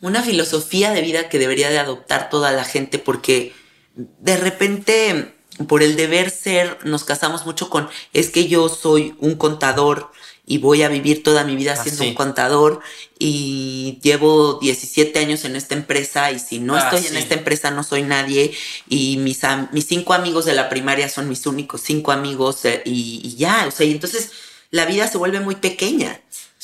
[0.00, 3.52] una filosofía de vida que debería de adoptar toda la gente, porque
[3.96, 5.35] de repente
[5.68, 10.10] por el deber ser nos casamos mucho con es que yo soy un contador
[10.46, 12.80] y voy a vivir toda mi vida siendo un contador
[13.18, 17.70] y llevo 17 años en esta empresa y si no ah, estoy en esta empresa
[17.70, 18.54] no soy nadie
[18.88, 19.40] y mis,
[19.72, 23.70] mis cinco amigos de la primaria son mis únicos cinco amigos eh, y, ya, o
[23.70, 24.30] sea, y entonces
[24.70, 26.20] la vida se vuelve muy pequeña.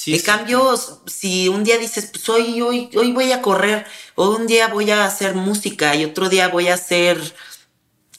[0.07, 0.75] en cambio,
[1.07, 4.91] si un día dices, pues hoy, hoy, hoy voy a correr, o un día voy
[4.91, 7.19] a hacer música y otro día voy a hacer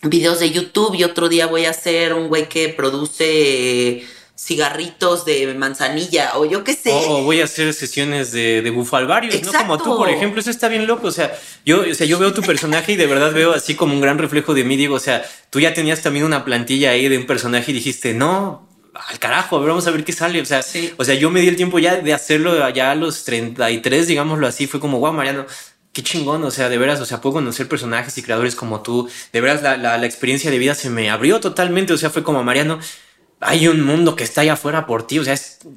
[0.04, 4.04] videos de YouTube y otro día voy a ser un güey que produce
[4.36, 6.92] cigarritos de manzanilla o yo qué sé.
[6.92, 9.52] O, voy a hacer sesiones de, de bufalvarios, ¿no?
[9.54, 11.08] Como tú, por ejemplo, eso está bien loco.
[11.08, 11.34] O sea,
[11.66, 14.18] yo, o sea, yo veo tu personaje y de verdad veo así como un gran
[14.18, 14.76] reflejo de mí.
[14.76, 18.14] Digo, o sea, tú ya tenías también una plantilla ahí de un personaje y dijiste,
[18.14, 20.42] no, al carajo, a ver, vamos a ver qué sale.
[20.42, 20.62] O sea,
[20.98, 24.48] o sea, yo me di el tiempo ya de hacerlo allá a los 33, digámoslo
[24.48, 24.68] así.
[24.68, 25.46] Fue como, wow, Mariano,
[25.94, 29.08] qué chingón, o sea, de veras, o sea, puedo conocer personajes y creadores como tú,
[29.32, 32.44] de veras la, la, experiencia de vida se me abrió totalmente, o sea, fue como
[32.44, 32.80] Mariano,
[33.46, 35.36] hay un mundo que está allá afuera por ti, o sea,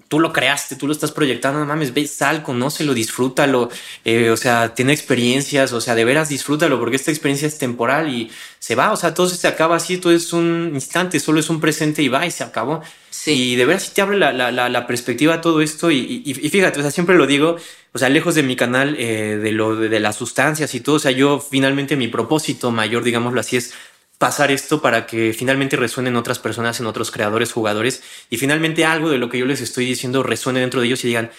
[0.08, 3.68] tú lo creaste, tú lo estás proyectando, no mames, ve, sal, conócelo, disfrútalo,
[4.04, 8.08] eh, o sea, tiene experiencias, o sea, de veras disfrútalo, porque esta experiencia es temporal
[8.08, 11.50] y se va, o sea, todo se acaba así, todo es un instante, solo es
[11.50, 12.82] un presente y va y se acabó.
[13.28, 16.34] Y de veras sí te abre la, la, la, perspectiva a todo esto y, y,
[16.34, 17.56] fíjate, o sea, siempre lo digo,
[17.96, 20.98] o sea, lejos de mi canal, eh, de lo de, las sustancias y todo, o
[20.98, 23.72] sea, yo finalmente mi propósito mayor, digámoslo así, es
[24.18, 29.08] pasar esto para que finalmente resuenen otras personas, en otros creadores, jugadores, y finalmente algo
[29.08, 31.30] de lo que yo les estoy diciendo resuene dentro de ellos y digan,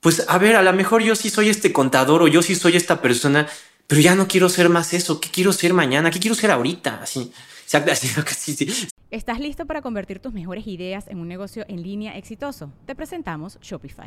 [0.00, 2.76] pues a ver, a lo mejor yo sí soy este contador o yo sí soy
[2.76, 3.46] esta persona,
[3.86, 6.10] pero ya no quiero ser más eso, ¿qué quiero ser mañana?
[6.10, 7.00] ¿Qué quiero ser ahorita?
[7.02, 7.30] Así.
[9.10, 12.72] ¿Estás listo para convertir tus mejores ideas en un negocio en línea exitoso?
[12.86, 14.06] Te presentamos Shopify.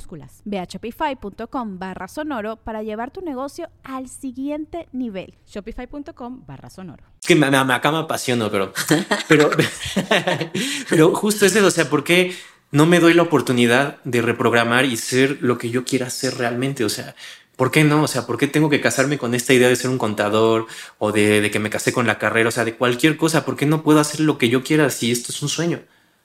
[0.45, 5.35] Ve a shopify.com barra sonoro para llevar tu negocio al siguiente nivel.
[5.47, 7.03] Shopify.com barra sonoro.
[7.21, 8.73] Es que me, me, acá me apasiono, pero,
[9.27, 9.49] pero,
[10.89, 12.35] pero justo es eso, o sea, ¿por qué
[12.71, 16.83] no me doy la oportunidad de reprogramar y ser lo que yo quiera ser realmente?
[16.83, 17.15] O sea,
[17.61, 18.01] ¿Por qué no?
[18.01, 20.65] O sea, ¿por qué tengo que casarme con esta idea de ser un contador
[20.97, 22.49] o de, de, que me casé con la carrera?
[22.49, 23.45] O sea, de cualquier cosa.
[23.45, 25.81] ¿Por qué no puedo hacer lo que yo quiera si esto es un sueño?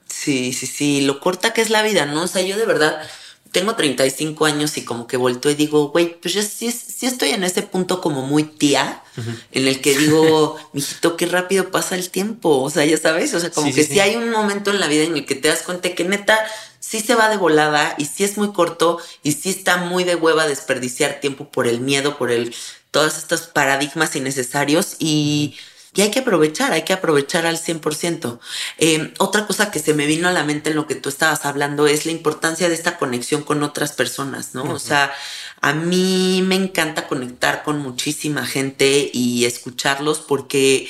[0.07, 1.01] Sí, sí, sí.
[1.01, 2.23] Lo corta que es la vida, ¿no?
[2.23, 3.07] O sea, yo de verdad
[3.51, 7.29] tengo 35 años y como que vuelto y digo, güey, pues yo sí, sí, estoy
[7.29, 9.39] en ese punto como muy tía, uh -huh.
[9.51, 12.61] en el que digo, mijito, qué rápido pasa el tiempo.
[12.61, 14.79] O sea, ya sabes, o sea, como sí, que sí, sí, hay un momento en
[14.79, 16.39] la vida en el que te das cuenta que neta
[16.79, 20.15] sí se va de volada y sí es muy corto y sí está muy de
[20.15, 22.55] hueva desperdiciar tiempo por el miedo, por el
[22.91, 25.55] todos estos paradigmas innecesarios y...
[25.97, 28.39] Y hay que aprovechar, hay que aprovechar al 100%.
[28.77, 31.43] Eh, otra cosa que se me vino a la mente en lo que tú estabas
[31.43, 34.63] hablando es la importancia de esta conexión con otras personas, ¿no?
[34.63, 34.75] Uh -huh.
[34.75, 35.11] O sea,
[35.59, 40.87] a mí me encanta conectar con muchísima gente y escucharlos porque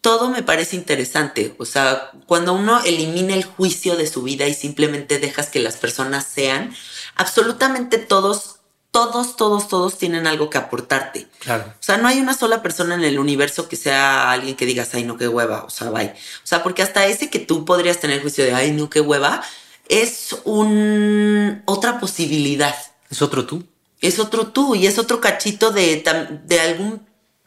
[0.00, 1.56] todo me parece interesante.
[1.58, 5.76] O sea, cuando uno elimina el juicio de su vida y simplemente dejas que las
[5.76, 6.72] personas sean,
[7.16, 8.60] absolutamente todos
[8.94, 11.26] todos, todos, todos tienen algo que aportarte.
[11.40, 11.64] Claro.
[11.66, 14.94] O sea, no hay una sola persona en el universo que sea alguien que digas,
[14.94, 16.10] ay, no, qué hueva, o sea, bye.
[16.10, 19.42] O sea, porque hasta ese que tú podrías tener juicio de, ay, no, qué hueva,
[19.88, 22.76] es un otra posibilidad.
[23.10, 23.64] Es otro tú.
[24.00, 26.04] Es otro tú y es otro cachito de,
[26.44, 27.04] de algún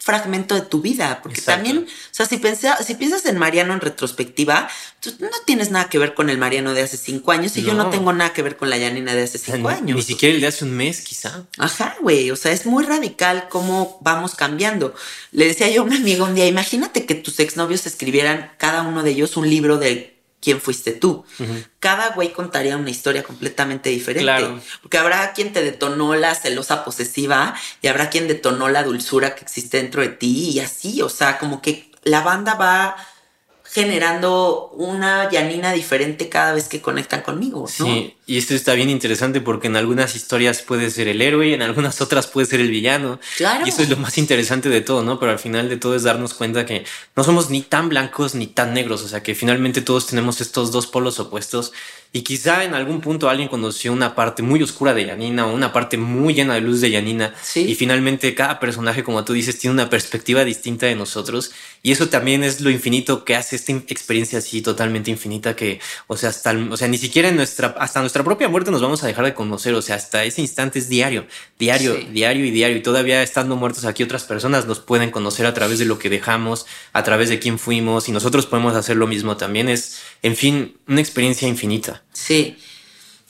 [0.08, 1.65] fragmento de tu vida, porque Exacto.
[1.65, 4.70] también, o sea, si, pensa, si piensas en Mariano en retrospectiva,
[5.02, 7.67] tú no tienes nada que ver con el Mariano de hace cinco años y no.
[7.67, 9.98] yo no tengo nada que ver con la Yanina de hace cinco años.
[9.98, 11.43] Ni siquiera el de hace un mes, quizá.
[11.58, 14.96] Ajá, güey, o sea, es muy radical cómo vamos cambiando.
[15.34, 19.04] Le decía yo a un amigo un día, imagínate que tus exnovios escribieran cada uno
[19.04, 21.26] de ellos un libro de quién fuiste tú.
[21.39, 21.67] Uh -huh.
[21.80, 24.23] Cada güey contaría una historia completamente diferente.
[24.23, 24.60] Claro.
[24.82, 29.43] Porque habrá quien te detonó la celosa posesiva y habrá quien detonó la dulzura que
[29.43, 32.95] existe dentro de ti y así, o sea, como que la banda va
[33.63, 37.67] generando una Yanina diferente cada vez que conectan conmigo.
[37.80, 37.86] ¿no?
[37.86, 41.53] Sí, y esto está bien interesante porque en algunas historias puede ser el héroe y
[41.53, 43.21] en algunas otras puede ser el villano.
[43.37, 43.65] Claro.
[43.65, 45.17] Y eso es lo más interesante de todo, ¿no?
[45.17, 46.83] Pero al final de todo es darnos cuenta que
[47.15, 50.73] no somos ni tan blancos ni tan negros, o sea que finalmente todos tenemos estos
[50.73, 51.71] dos polos opuestos
[52.13, 55.73] y quizá en algún punto alguien conoció una parte muy oscura de Yanina o una
[55.73, 57.33] parte muy llena de luz de Yanina.
[57.41, 57.61] Sí.
[57.61, 61.51] Y finalmente cada personaje, como tú dices, tiene una perspectiva distinta de nosotros.
[61.83, 66.15] Y eso también es lo infinito que hace esta experiencia así totalmente infinita que, o
[66.15, 69.08] sea, hasta, o sea, ni siquiera en nuestra, hasta nuestra propia muerte nos vamos a
[69.08, 69.73] dejar de conocer.
[69.73, 71.27] O sea, hasta ese instante es diario,
[71.60, 72.08] diario, sí.
[72.12, 72.77] diario y diario.
[72.77, 76.10] Y todavía estando muertos aquí otras personas nos pueden conocer a través de lo que
[76.10, 79.69] dejamos, a través de quién fuimos y nosotros podemos hacer lo mismo también.
[79.69, 82.03] Es, en fin, una experiencia infinita.
[82.13, 82.58] Sí.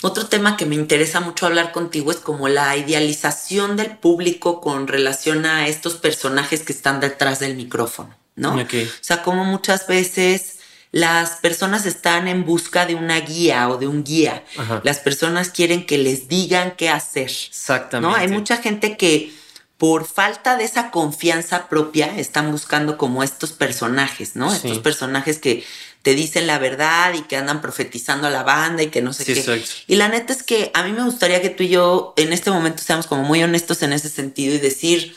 [0.04, 4.88] Otro tema que me interesa mucho hablar contigo es como la idealización del público con
[4.88, 8.62] relación a estos personajes que están detrás del micrófono, ¿no?
[8.62, 8.86] Okay.
[8.86, 10.57] O sea, como muchas veces
[10.92, 14.44] las personas están en busca de una guía o de un guía.
[14.58, 14.82] Ajá.
[14.84, 17.30] Las personas quieren que les digan qué hacer.
[17.30, 18.16] Exactamente.
[18.16, 18.16] ¿no?
[18.16, 19.34] Hay mucha gente que
[19.78, 24.50] por falta de esa confianza propia están buscando como estos personajes, ¿no?
[24.50, 24.56] Sí.
[24.58, 25.64] Estos personajes que
[26.02, 29.26] te dicen la verdad y que andan profetizando a la banda y que no sé
[29.26, 29.40] sí, qué.
[29.42, 29.70] Exacto.
[29.88, 32.50] Y la neta es que a mí me gustaría que tú y yo en este
[32.50, 35.16] momento seamos como muy honestos en ese sentido y decir,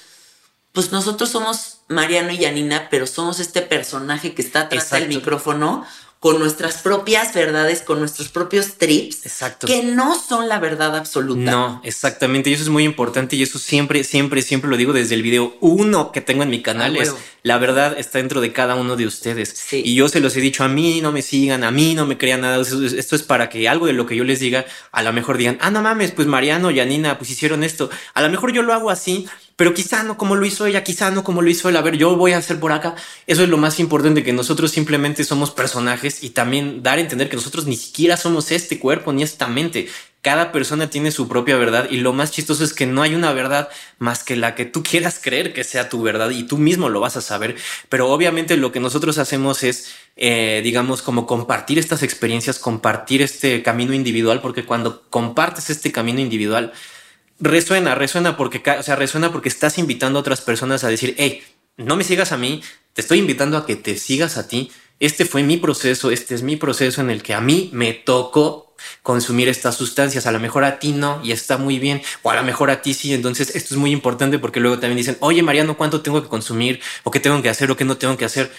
[0.73, 5.07] pues nosotros somos Mariano y Yanina, pero somos este personaje que está atrás Exacto.
[5.07, 5.85] del micrófono
[6.21, 9.67] con nuestras propias verdades, con nuestros propios trips, Exacto.
[9.67, 11.51] que no son la verdad absoluta.
[11.51, 12.51] No, exactamente.
[12.51, 13.37] Y eso es muy importante.
[13.37, 16.61] Y eso siempre, siempre, siempre lo digo desde el video uno que tengo en mi
[16.61, 16.95] canal.
[16.95, 17.25] Ah, es bueno.
[17.43, 19.49] la verdad está dentro de cada uno de ustedes.
[19.57, 19.81] Sí.
[19.83, 22.19] Y yo se los he dicho a mí, no me sigan, a mí no me
[22.19, 22.61] crean nada.
[22.61, 25.15] Esto es, esto es para que algo de lo que yo les diga, a lo
[25.15, 27.89] mejor digan, ah, no mames, pues Mariano, Yanina, pues hicieron esto.
[28.13, 29.27] A lo mejor yo lo hago así
[29.61, 31.99] pero quizá no como lo hizo ella, quizá no como lo hizo él, a ver,
[31.99, 32.95] yo voy a hacer por acá.
[33.27, 37.29] Eso es lo más importante, que nosotros simplemente somos personajes y también dar a entender
[37.29, 39.91] que nosotros ni siquiera somos este cuerpo ni esta mente.
[40.23, 43.35] Cada persona tiene su propia verdad y lo más chistoso es que no hay una
[43.35, 46.89] verdad más que la que tú quieras creer que sea tu verdad y tú mismo
[46.89, 47.57] lo vas a saber.
[47.91, 53.63] Pero obviamente lo que nosotros hacemos es, eh, digamos, como compartir estas experiencias, compartir este
[53.63, 56.73] camino individual, porque cuando compartes este camino individual,
[57.41, 61.43] resuena, resuena porque, o sea, resuena porque estás invitando a otras personas a decir, hey,
[61.77, 62.63] no me sigas a mí,
[62.93, 64.71] te estoy invitando a que te sigas a ti.
[64.99, 68.75] Este fue mi proceso, este es mi proceso en el que a mí me tocó
[69.03, 70.27] consumir estas sustancias.
[70.27, 72.83] A lo mejor a ti no y está muy bien, o a lo mejor a
[72.83, 73.15] ti sí.
[73.15, 76.81] Entonces esto es muy importante porque luego también dicen, oye Mariano, ¿cuánto tengo que consumir?
[77.05, 77.71] ¿O qué tengo que hacer?
[77.71, 78.51] ¿O qué no tengo que hacer?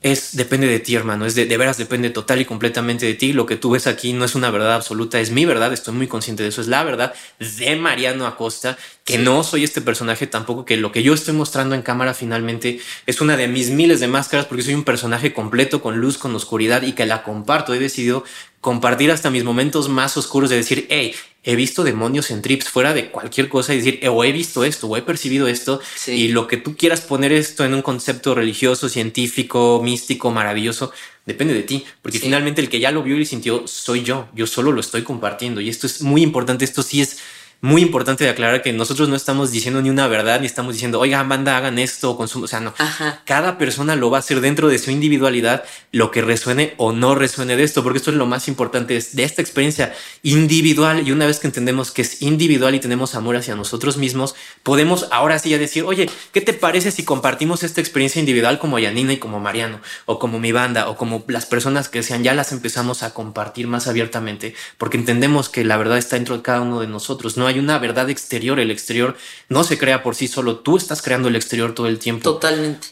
[0.00, 1.26] Es depende de ti, hermano.
[1.26, 3.32] Es de, de, veras depende total y completamente de ti.
[3.32, 5.72] Lo que tú ves aquí no es una verdad absoluta, es mi verdad.
[5.72, 6.60] Estoy muy consciente de eso.
[6.60, 11.02] Es la verdad de Mariano Acosta, que no soy este personaje tampoco, que lo que
[11.02, 14.74] yo estoy mostrando en cámara finalmente es una de mis miles de máscaras porque soy
[14.74, 17.74] un personaje completo con luz, con oscuridad y que la comparto.
[17.74, 18.22] He decidido
[18.60, 22.92] compartir hasta mis momentos más oscuros de decir, hey, he visto demonios en trips fuera
[22.92, 26.12] de cualquier cosa y decir, o he visto esto, o he percibido esto, sí.
[26.12, 30.92] y lo que tú quieras poner esto en un concepto religioso, científico, místico, maravilloso,
[31.24, 32.24] depende de ti, porque sí.
[32.24, 35.60] finalmente el que ya lo vio y sintió soy yo, yo solo lo estoy compartiendo,
[35.60, 37.18] y esto es muy importante, esto sí es
[37.60, 41.00] muy importante de aclarar que nosotros no estamos diciendo ni una verdad, ni estamos diciendo,
[41.00, 42.44] oiga, banda, hagan esto o consumo.
[42.44, 42.72] O sea, no.
[42.78, 43.22] Ajá.
[43.24, 47.16] Cada persona lo va a hacer dentro de su individualidad, lo que resuene o no
[47.16, 49.92] resuene de esto, porque esto es lo más importante es de esta experiencia
[50.22, 51.06] individual.
[51.06, 55.08] Y una vez que entendemos que es individual y tenemos amor hacia nosotros mismos, podemos
[55.10, 59.14] ahora sí ya decir, oye, ¿qué te parece si compartimos esta experiencia individual como Yanina
[59.14, 62.52] y como Mariano, o como mi banda, o como las personas que sean, ya las
[62.52, 66.80] empezamos a compartir más abiertamente, porque entendemos que la verdad está dentro de cada uno
[66.80, 67.36] de nosotros.
[67.36, 68.60] No hay una verdad exterior.
[68.60, 69.16] El exterior
[69.48, 70.58] no se crea por sí solo.
[70.60, 72.22] Tú estás creando el exterior todo el tiempo.
[72.22, 72.88] Totalmente.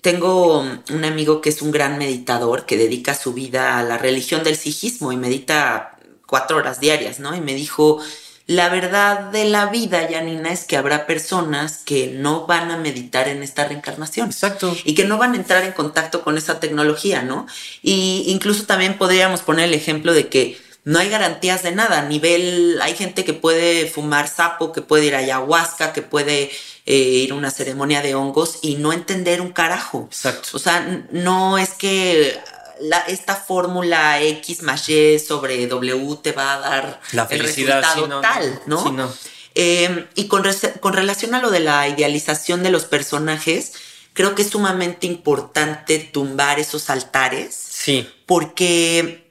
[0.00, 4.42] Tengo un amigo que es un gran meditador que dedica su vida a la religión
[4.42, 5.96] del sijismo y medita
[6.26, 7.36] cuatro horas diarias, ¿no?
[7.36, 8.02] Y me dijo,
[8.46, 13.28] la verdad de la vida, Janina, es que habrá personas que no van a meditar
[13.28, 14.28] en esta reencarnación.
[14.28, 14.76] Exacto.
[14.84, 17.46] Y que no van a entrar en contacto con esa tecnología, ¿no?
[17.82, 22.00] Y incluso también podríamos poner el ejemplo de que no hay garantías de nada.
[22.00, 26.50] A nivel, hay gente que puede fumar sapo, que puede ir a ayahuasca, que puede
[26.86, 30.08] eh, ir a una ceremonia de hongos y no entender un carajo.
[30.10, 30.50] Exacto.
[30.54, 32.40] O sea, no es que
[32.80, 38.08] la, esta fórmula X más Y sobre W te va a dar la el resultado
[38.08, 39.12] no, tal, ¿no?
[39.54, 40.42] Eh, y con,
[40.80, 43.74] con relación a lo de la idealización de los personajes,
[44.14, 47.54] creo que es sumamente importante tumbar esos altares.
[47.54, 48.08] Sí.
[48.26, 49.21] Porque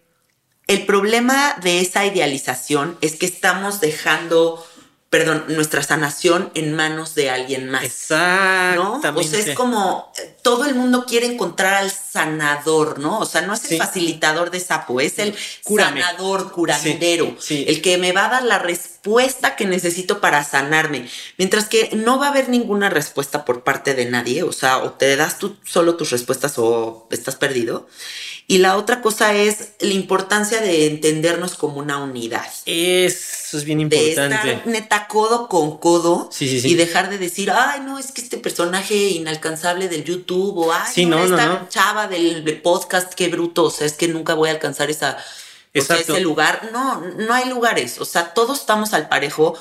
[0.71, 4.65] el problema de esa idealización es que estamos dejando,
[5.09, 7.83] perdón, nuestra sanación en manos de alguien más.
[7.83, 9.11] Exactamente.
[9.11, 9.19] ¿no?
[9.19, 10.13] O sea, es como
[10.43, 13.19] todo el mundo quiere encontrar al sanador, ¿no?
[13.19, 13.77] O sea, no es el sí.
[13.77, 16.01] facilitador de sapo, es el Cúrame.
[16.01, 17.65] sanador, curandero, sí, sí.
[17.67, 21.09] el que me va a dar la respuesta que necesito para sanarme.
[21.37, 24.93] Mientras que no va a haber ninguna respuesta por parte de nadie, o sea, o
[24.93, 27.89] te das tú solo tus respuestas o estás perdido.
[28.51, 32.45] Y la otra cosa es la importancia de entendernos como una unidad.
[32.65, 34.45] Eso es bien importante.
[34.45, 36.71] De estar neta codo con codo sí, sí, sí.
[36.71, 41.05] y dejar de decir, ay, no, es que este personaje inalcanzable del YouTube o ay,
[41.05, 41.69] no, esta no, no.
[41.69, 45.15] chava del, del, podcast, qué bruto, o sea, es que nunca voy a alcanzar esa,
[45.73, 46.71] o sea, ese lugar.
[46.73, 49.57] No, no hay lugares, o sea, todos estamos al parejo,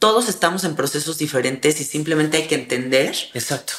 [0.00, 3.14] todos estamos en procesos diferentes y simplemente hay que entender.
[3.34, 3.74] Exacto.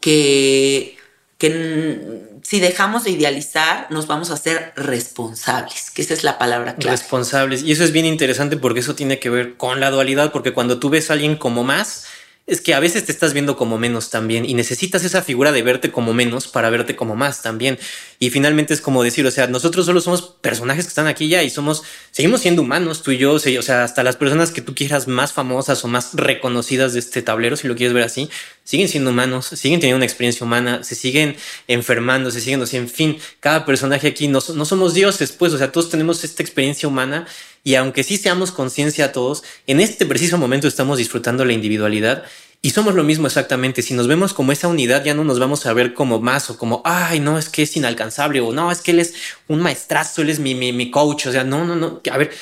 [0.00, 0.97] Que
[1.38, 6.74] que si dejamos de idealizar, nos vamos a ser responsables, que esa es la palabra
[6.74, 6.96] clave.
[6.96, 7.62] Responsables.
[7.62, 10.80] Y eso es bien interesante porque eso tiene que ver con la dualidad, porque cuando
[10.80, 12.06] tú ves a alguien como más,
[12.48, 15.62] es que a veces te estás viendo como menos también y necesitas esa figura de
[15.62, 17.78] verte como menos para verte como más también.
[18.18, 21.42] Y finalmente es como decir, o sea, nosotros solo somos personajes que están aquí ya
[21.42, 24.74] y somos, seguimos siendo humanos, tú y yo, o sea, hasta las personas que tú
[24.74, 28.30] quieras más famosas o más reconocidas de este tablero, si lo quieres ver así,
[28.64, 31.36] siguen siendo humanos, siguen teniendo una experiencia humana, se siguen
[31.68, 35.52] enfermando, se siguen, o sea, en fin, cada personaje aquí no, no somos dioses, pues,
[35.52, 37.26] o sea, todos tenemos esta experiencia humana
[37.64, 42.24] y aunque sí seamos conciencia a todos, en este preciso momento estamos disfrutando la individualidad
[42.60, 43.82] y somos lo mismo exactamente.
[43.82, 46.58] Si nos vemos como esa unidad, ya no nos vamos a ver como más o
[46.58, 49.14] como, ay, no, es que es inalcanzable o no, es que él es
[49.46, 51.26] un maestrazo, él es mi, mi, mi coach.
[51.26, 52.00] O sea, no, no, no.
[52.10, 52.32] A ver,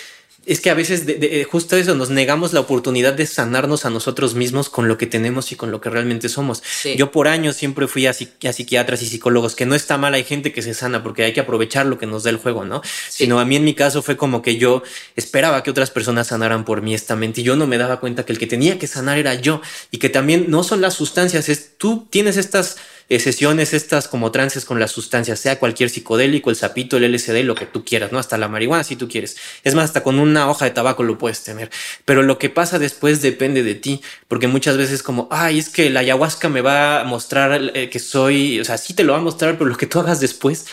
[0.47, 4.35] es que a veces de, justo eso nos negamos la oportunidad de sanarnos a nosotros
[4.35, 6.63] mismos con lo que tenemos y con lo que realmente somos.
[6.97, 10.53] Yo por años siempre fui a, psiquiatras y psicólogos, que no está mal, hay gente
[10.53, 12.81] que se sana porque hay que aprovechar lo que nos da el juego, ¿no?
[13.09, 14.85] Sino a mí en mi caso fue como que yo
[15.17, 18.25] esperaba que otras personas sanaran por mí esta mente y yo no me daba cuenta
[18.25, 21.49] que el que tenía que sanar era yo y que también no son las sustancias,
[21.49, 22.77] es tú tienes estas
[23.09, 27.55] sesiones estas como trances con las sustancias, sea cualquier psicodélico, el sapito, el LSD, lo
[27.55, 28.19] que tú quieras, ¿no?
[28.19, 29.37] Hasta la marihuana si tú quieres.
[29.63, 31.71] Es más, hasta con una hoja de tabaco lo puedes tener.
[32.05, 35.91] Pero lo que pasa después depende de ti, porque muchas veces como, ay, es que
[35.91, 39.19] la ayahuasca me va a mostrar eh, que soy, o sea, sí te lo va
[39.19, 40.67] a mostrar, pero lo que tú hagas después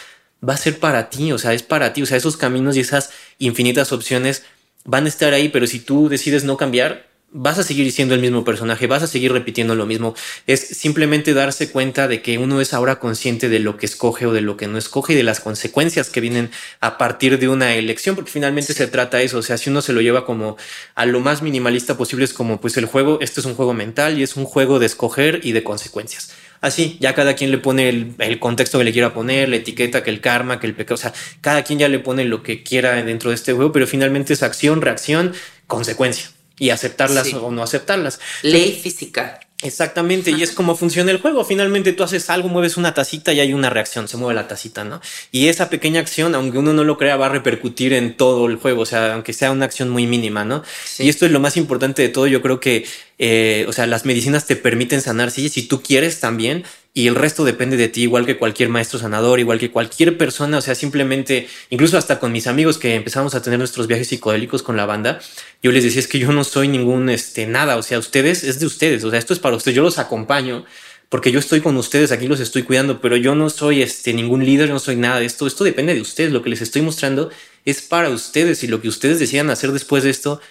[0.48, 2.82] va a ser para ti, o sea, es para ti, o sea, esos caminos y
[2.82, 4.44] esas infinitas opciones
[4.86, 8.22] van a estar ahí, pero si tú decides no cambiar, vas a seguir siendo el
[8.22, 10.16] mismo personaje, vas a seguir repitiendo lo mismo.
[10.48, 14.34] Es simplemente darse cuenta de que uno es ahora consciente de lo que escoge o
[14.34, 17.74] de lo que no escoge y de las consecuencias que vienen a partir de una
[17.76, 19.40] elección, porque finalmente se trata de eso.
[19.40, 20.58] O sea, si uno se lo lleva como
[20.96, 24.20] a lo más minimalista posible, es como pues el juego, esto es un juego mental
[24.20, 26.32] y es un juego de escoger y de consecuencias.
[26.62, 30.02] Así, ya cada quien le pone el, el, contexto que le quiera poner, la etiqueta,
[30.02, 32.64] que el karma, que el pecado, o sea, cada quien ya le pone lo que
[32.64, 35.34] quiera dentro de este juego, pero finalmente es acción, reacción,
[35.68, 38.20] consecuencia y aceptarlas o no aceptarlas.
[38.41, 39.39] Ley física.
[39.64, 41.45] Exactamente, y es como funciona el juego.
[41.45, 44.84] Finalmente tú haces algo, mueves una tacita y hay una reacción, se mueve la tacita,
[44.84, 44.99] ¿no?
[45.32, 48.58] Y esa pequeña acción, aunque uno no lo crea, va a repercutir en todo el
[48.58, 50.64] juego, o sea, aunque sea una acción muy mínima, ¿no?
[50.99, 52.86] Y esto es lo más importante de todo, yo creo que,
[53.20, 56.64] eh, o sea, las medicinas te permiten sanar, sí, si tú quieres también,
[56.95, 60.57] y el resto depende de ti, igual que cualquier maestro sanador, igual que cualquier persona,
[60.59, 64.61] o sea, simplemente, incluso hasta con mis amigos que empezamos a tener nuestros viajes psicodélicos
[64.61, 65.20] con la banda,
[65.61, 68.59] yo les decía, es que yo no soy ningún, este, nada, o sea, ustedes, es
[68.59, 70.66] de ustedes, o sea, esto es para ustedes, yo los acompaño,
[71.09, 74.45] porque yo estoy con ustedes, aquí los estoy cuidando, pero yo no soy, este, ningún
[74.45, 77.30] líder, no soy nada de esto, esto depende de ustedes, lo que les estoy mostrando
[77.66, 80.41] es para ustedes y lo que ustedes decidan hacer después de esto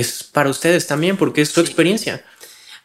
[0.00, 2.24] es para ustedes también, porque es su experiencia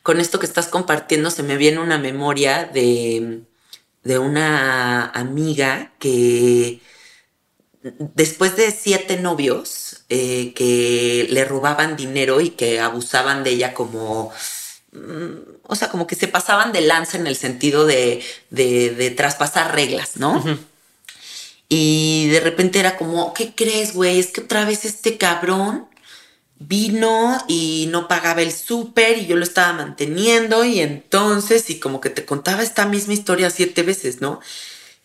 [0.03, 3.43] con esto que estás compartiendo se me viene una memoria de,
[4.03, 6.82] de una amiga que
[7.82, 14.32] después de siete novios eh, que le robaban dinero y que abusaban de ella como,
[14.91, 19.74] mm, o sea, como que se pasaban de lanza en el sentido de, de, traspasar
[19.74, 20.43] reglas, ¿no?
[21.70, 24.20] Y de repente era como, ¿qué crees, güey?
[24.20, 25.88] Es que otra vez este cabrón
[26.68, 32.01] vino y no pagaba el súper y yo lo estaba manteniendo y entonces y como
[32.01, 34.39] que te contaba esta misma historia siete veces, ¿no?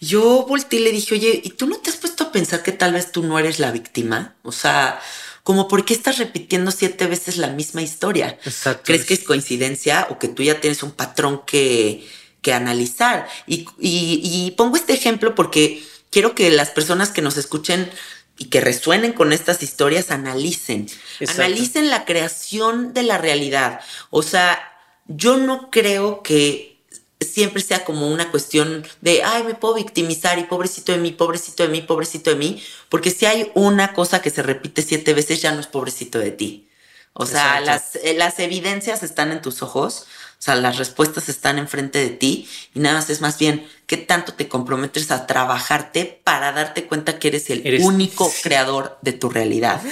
[0.01, 2.73] Yo volteé y le dije, oye, ¿y tú no te has puesto a pensar que
[2.73, 4.37] tal vez tú no eres la víctima?
[4.43, 5.01] O sea,
[5.43, 8.39] como por qué estás repitiendo siete veces la misma historia.
[8.45, 8.83] Exacto.
[8.85, 12.07] ¿Crees que es coincidencia o que tú ya tienes un patrón que,
[12.43, 13.27] que analizar?
[13.47, 17.91] Y, y, y pongo este ejemplo porque quiero que las personas que nos escuchen
[18.39, 20.89] y que resuenen con estas historias, analicen.
[21.27, 23.81] Analicen la creación de la realidad.
[24.11, 24.61] O sea,
[25.07, 26.79] yo no creo que
[27.21, 31.65] siempre sea como una cuestión de, ay, me puedo victimizar y pobrecito de mí, pobrecito
[31.65, 35.43] de mí, pobrecito de mí, porque si hay una cosa que se repite siete veces,
[35.43, 36.69] ya no es pobrecito de ti.
[37.15, 40.07] O sea, las, eh, las evidencias están en tus ojos,
[40.41, 44.35] sea, las respuestas están enfrente de ti y nada más es más bien qué tanto
[44.35, 49.83] te comprometes a trabajarte para darte cuenta que eres el único creador de tu realidad.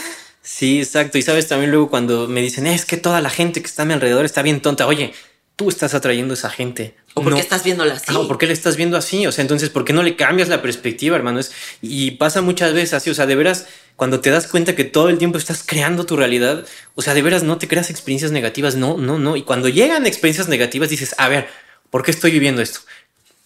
[0.42, 1.18] Sí, exacto.
[1.18, 3.84] Y sabes también luego cuando me dicen, es que toda la gente que está a
[3.84, 4.86] mi alrededor está bien tonta.
[4.86, 5.12] Oye,
[5.56, 6.94] tú estás atrayendo a esa gente.
[7.14, 8.12] ¿O por qué estás viéndola así?
[8.12, 9.26] No, ¿por qué le estás viendo así?
[9.26, 11.40] O sea, entonces, ¿por qué no le cambias la perspectiva, hermano?
[11.82, 13.66] y pasa muchas veces así, o sea, de veras,
[13.96, 17.22] cuando te das cuenta que todo el tiempo estás creando tu realidad, o sea, de
[17.22, 19.36] veras no te creas experiencias negativas, no, no, no.
[19.36, 21.48] Y cuando llegan experiencias negativas dices, a ver,
[21.90, 22.80] ¿por qué estoy viviendo esto?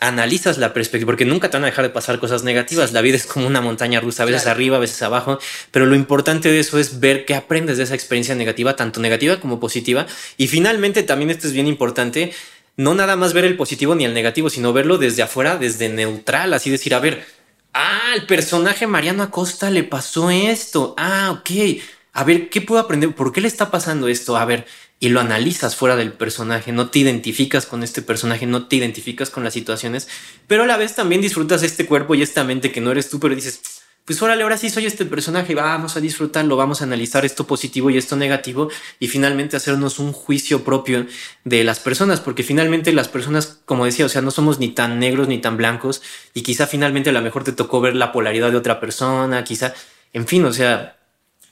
[0.01, 2.93] Analizas la perspectiva, porque nunca te van a dejar de pasar cosas negativas.
[2.93, 5.39] La vida es como una montaña rusa, a veces arriba, a veces abajo.
[5.71, 9.39] Pero lo importante de eso es ver qué aprendes de esa experiencia negativa, tanto negativa
[9.39, 10.07] como positiva.
[10.37, 12.33] Y finalmente, también esto es bien importante,
[12.77, 16.55] no nada más ver el positivo ni el negativo, sino verlo desde afuera, desde neutral,
[16.55, 17.25] así decir, a ver,
[17.73, 20.95] Ah, el personaje Mariano Acosta le pasó esto.
[20.99, 21.81] Ah, ok.
[22.13, 23.15] A ver, ¿qué puedo aprender?
[23.15, 24.37] ¿Por qué le está pasando esto?
[24.37, 24.67] A ver,
[24.99, 29.31] y lo analizas fuera del personaje, no te identificas con este personaje, no te identificas
[29.31, 30.09] con las situaciones,
[30.47, 33.19] pero a la vez también disfrutas este cuerpo y esta mente que no eres tú,
[33.21, 33.80] pero dices,
[34.11, 37.91] pues órale, ahora sí soy este personaje, vamos a disfrutarlo, vamos a analizar esto positivo
[37.91, 41.07] y esto negativo y finalmente hacernos un juicio propio
[41.45, 44.99] de las personas, porque finalmente las personas, como decía, o sea, no somos ni tan
[44.99, 46.03] negros ni tan blancos
[46.35, 49.75] y quizá finalmente a lo mejor te tocó ver la polaridad de otra persona, quizá,
[50.13, 50.99] en fin, o sea,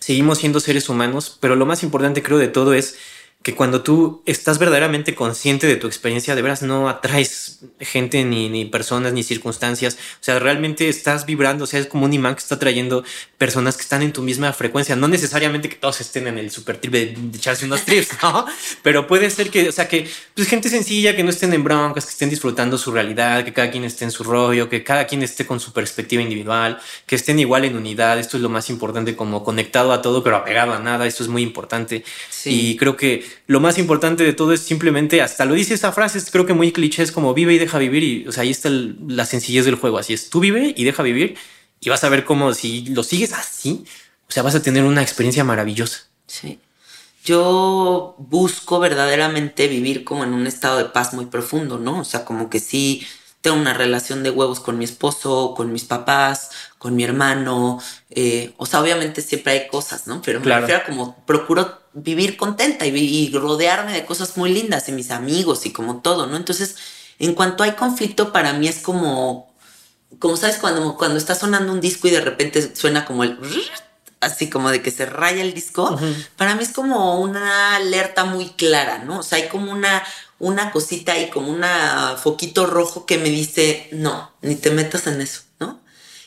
[0.01, 2.99] seguimos siendo seres humanos, pero lo más importante creo de todo es
[3.43, 8.49] que cuando tú estás verdaderamente consciente de tu experiencia, de veras no atraes gente ni,
[8.49, 9.95] ni personas ni circunstancias.
[9.95, 13.05] O sea, realmente estás vibrando, o sea, es como un imán que está trayendo
[13.39, 14.97] personas que están en tu misma frecuencia.
[14.97, 18.45] No necesariamente que todos estén en el super trip de, echarse unos trips, ¿no?
[18.83, 22.07] Pero puede ser que, o sea, que pues gente sencilla, que no estén en broncas,
[22.07, 25.23] que estén disfrutando su realidad, que cada quien esté en su rollo, que cada quien
[25.23, 28.19] esté con su perspectiva individual, que estén igual en unidad.
[28.19, 31.07] Esto es lo más importante, como conectado a todo, pero apegado a nada.
[31.07, 32.05] Esto es muy importante.
[32.45, 36.21] Y creo que lo más importante de todo es simplemente, hasta lo dice esa frase,
[36.31, 38.03] creo que muy cliché, es como vive y deja vivir.
[38.03, 39.99] Y, o sea, ahí está la sencillez del juego.
[39.99, 41.37] Así es, tú vive y deja vivir
[41.81, 43.85] y vas a ver cómo si lo sigues así,
[44.29, 46.01] o sea, vas a tener una experiencia maravillosa.
[46.27, 46.59] Sí.
[47.25, 52.01] Yo busco verdaderamente vivir como en un estado de paz muy profundo, ¿no?
[52.01, 53.07] O sea, como que sí
[53.41, 57.81] tengo una relación de huevos con mi esposo, con mis papás, con mi hermano.
[58.11, 60.21] Eh, o sea, obviamente siempre hay cosas, ¿no?
[60.23, 64.93] Pero me refiero a como procuro vivir contenta y, rodearme de cosas muy lindas y
[64.93, 66.37] mis amigos y como todo, ¿no?
[66.37, 66.77] Entonces,
[67.19, 69.55] en cuanto hay conflicto, para mí es como,
[70.19, 73.39] como sabes, cuando, cuando está sonando un disco y de repente suena como el
[74.21, 75.97] así como de que se raya el disco,
[76.37, 79.21] para mí es como una alerta muy clara, ¿no?
[79.21, 80.03] O sea, hay como una,
[80.39, 81.65] una cosita ahí, como un
[82.19, 85.81] foquito rojo que me dice, no, ni te metas en eso, ¿no?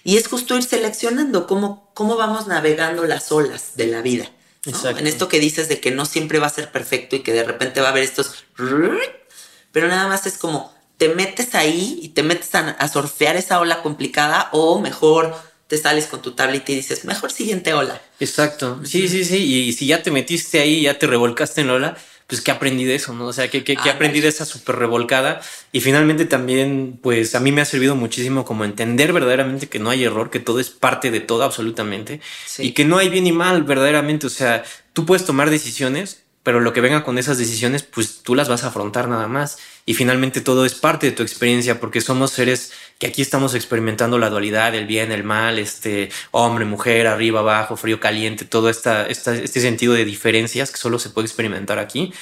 [0.04, 4.30] Y es justo ir seleccionando cómo, cómo vamos navegando las olas de la vida.
[4.66, 7.44] En esto que dices de que no siempre va a ser perfecto y que de
[7.44, 8.46] repente va a haber estos...
[9.72, 13.60] Pero nada más es como, te metes ahí y te metes a, a surfear esa
[13.60, 15.36] ola complicada o mejor
[15.72, 18.02] te sales con tu tablet y dices, mejor siguiente ola.
[18.20, 18.82] Exacto.
[18.84, 19.38] Sí, sí, sí.
[19.38, 21.98] Y si ya te metiste ahí, ya te revolcaste en la ola,
[22.32, 23.12] pues ¿qué aprendí de eso?
[23.14, 23.26] ¿no?
[23.26, 25.42] O sea, ¿qué, qué, aprendí de esa súper revolcada?
[25.74, 29.90] Y finalmente también, pues a mí me ha servido muchísimo como entender verdaderamente que no
[29.90, 32.22] hay error, que todo es parte de todo absolutamente.
[32.58, 34.28] Y que no hay bien y mal verdaderamente.
[34.28, 34.64] O sea,
[34.94, 38.64] tú puedes tomar decisiones, pero lo que venga con esas decisiones, pues tú las vas
[38.64, 39.58] a afrontar nada más.
[39.86, 44.20] Y finalmente todo es parte de tu experiencia, porque somos seres que aquí estamos experimentando
[44.20, 49.08] la dualidad, el bien, el mal, este hombre, mujer, arriba, abajo, frío, caliente, todo esta,
[49.08, 52.14] este sentido de diferencias que solo se puede experimentar aquí.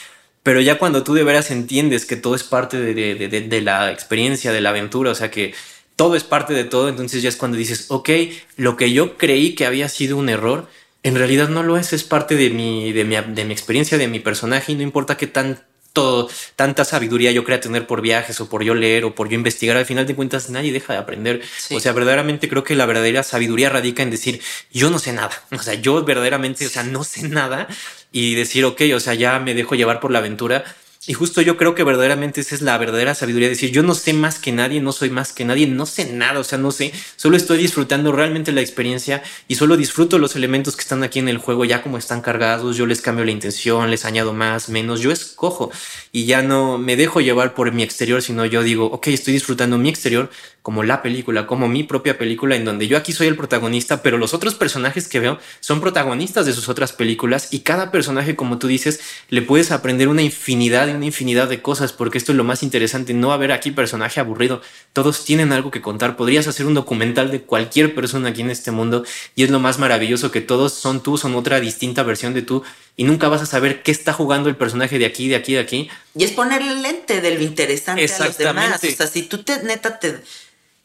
[0.44, 3.62] Pero ya cuando tú de veras entiendes que todo es parte de, de, de, de
[3.62, 5.54] la experiencia, de la aventura, o sea que
[5.96, 8.10] todo es parte de todo, entonces ya es cuando dices, ok,
[8.56, 10.70] lo que yo creí que había sido un error,
[11.04, 14.08] en realidad no lo es, es parte de mi, de mi, de mi experiencia, de
[14.08, 15.62] mi personaje y no importa qué tan
[15.94, 19.36] todo, tanta sabiduría yo crea tener por viajes o por yo leer o por yo
[19.36, 21.42] investigar, al final de cuentas nadie deja de aprender.
[21.72, 25.32] O sea, verdaderamente creo que la verdadera sabiduría radica en decir, yo no sé nada.
[25.52, 27.68] O sea, yo verdaderamente, o sea, no sé nada
[28.12, 30.64] y decir, ok, o sea, ya me dejo llevar por la aventura
[31.10, 34.14] y justo yo creo que verdaderamente esa es la verdadera sabiduría, decir, yo no sé
[34.14, 36.94] más que nadie, no soy más que nadie, no sé nada, o sea, no sé,
[37.16, 41.28] solo estoy disfrutando realmente la experiencia y solo disfruto los elementos que están aquí en
[41.28, 45.02] el juego ya como están cargados, yo les cambio la intención, les añado más, menos,
[45.02, 45.72] yo escojo
[46.12, 49.80] y ya no me dejo llevar por mi exterior, sino yo digo, ok, estoy disfrutando
[49.80, 50.30] mi exterior
[50.70, 54.20] como la película, como mi propia película, en donde yo aquí soy el protagonista, pero
[54.20, 58.60] los otros personajes que veo son protagonistas de sus otras películas y cada personaje, como
[58.60, 59.00] tú dices,
[59.30, 63.16] le puedes aprender una infinidad una infinidad de cosas, porque esto es lo más interesante.
[63.16, 64.62] No haber aquí personaje aburrido.
[64.94, 66.16] Todos tienen algo que contar.
[66.16, 69.04] Podrías hacer un documental de cualquier persona aquí en este mundo
[69.36, 72.62] y es lo más maravilloso que todos son tú, son otra distinta versión de tú
[72.96, 75.62] y nunca vas a saber qué está jugando el personaje de aquí, de aquí, de
[75.62, 75.90] aquí.
[76.14, 78.84] Y es ponerle lente de lo interesante a los demás.
[78.84, 80.20] O sea, si tú te, neta te,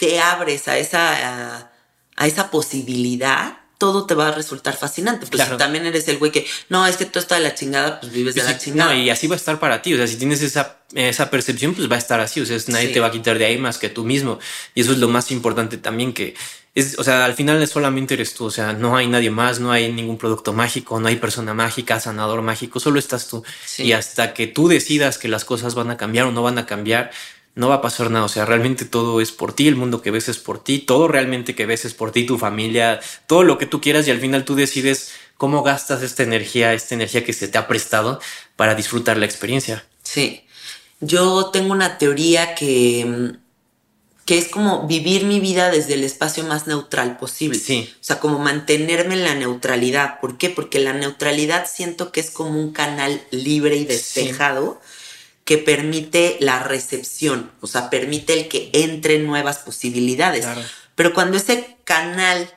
[0.05, 1.71] te abres a esa,
[2.17, 5.27] a esa posibilidad, todo te va a resultar fascinante.
[5.27, 8.01] Pues si también eres el güey que, no, es que tú estás de la chingada,
[8.01, 8.93] pues vives de la chingada.
[8.93, 9.95] No, y así va a estar para ti.
[9.95, 12.41] O sea, si tienes esa, esa percepción, pues va a estar así.
[12.41, 14.39] O sea, nadie te va a quitar de ahí más que tú mismo.
[14.75, 16.35] Y eso es lo más importante también que
[16.75, 18.45] es, o sea, al final solamente eres tú.
[18.45, 22.01] O sea, no hay nadie más, no hay ningún producto mágico, no hay persona mágica,
[22.01, 23.43] sanador mágico, solo estás tú.
[23.79, 26.67] Y hasta que tú decidas que las cosas van a cambiar o no van a
[26.67, 27.11] cambiar,
[27.55, 28.25] no va a pasar nada.
[28.25, 31.09] O sea, realmente todo es por ti, el mundo que ves es por ti, todo
[31.09, 34.21] realmente que ves es por ti, tu familia, todo lo que tú quieras y al
[34.21, 38.21] final tú decides cómo gastas esta energía, esta energía que se te ha prestado
[38.57, 39.85] para disfrutar la experiencia.
[40.03, 40.45] Sí.
[41.01, 43.45] Yo tengo una teoría que, mm,
[44.25, 47.59] que es como vivir mi vida desde el espacio más neutral posible.
[47.59, 47.91] Sí.
[47.95, 50.21] O sea, como mantenerme en la neutralidad.
[50.21, 50.51] ¿Por qué?
[50.51, 54.81] Porque la neutralidad siento que es como un canal libre y despejado
[55.45, 60.47] que permite la recepción, o sea, permite el que entren nuevas posibilidades.
[60.95, 62.51] Pero cuando ese canal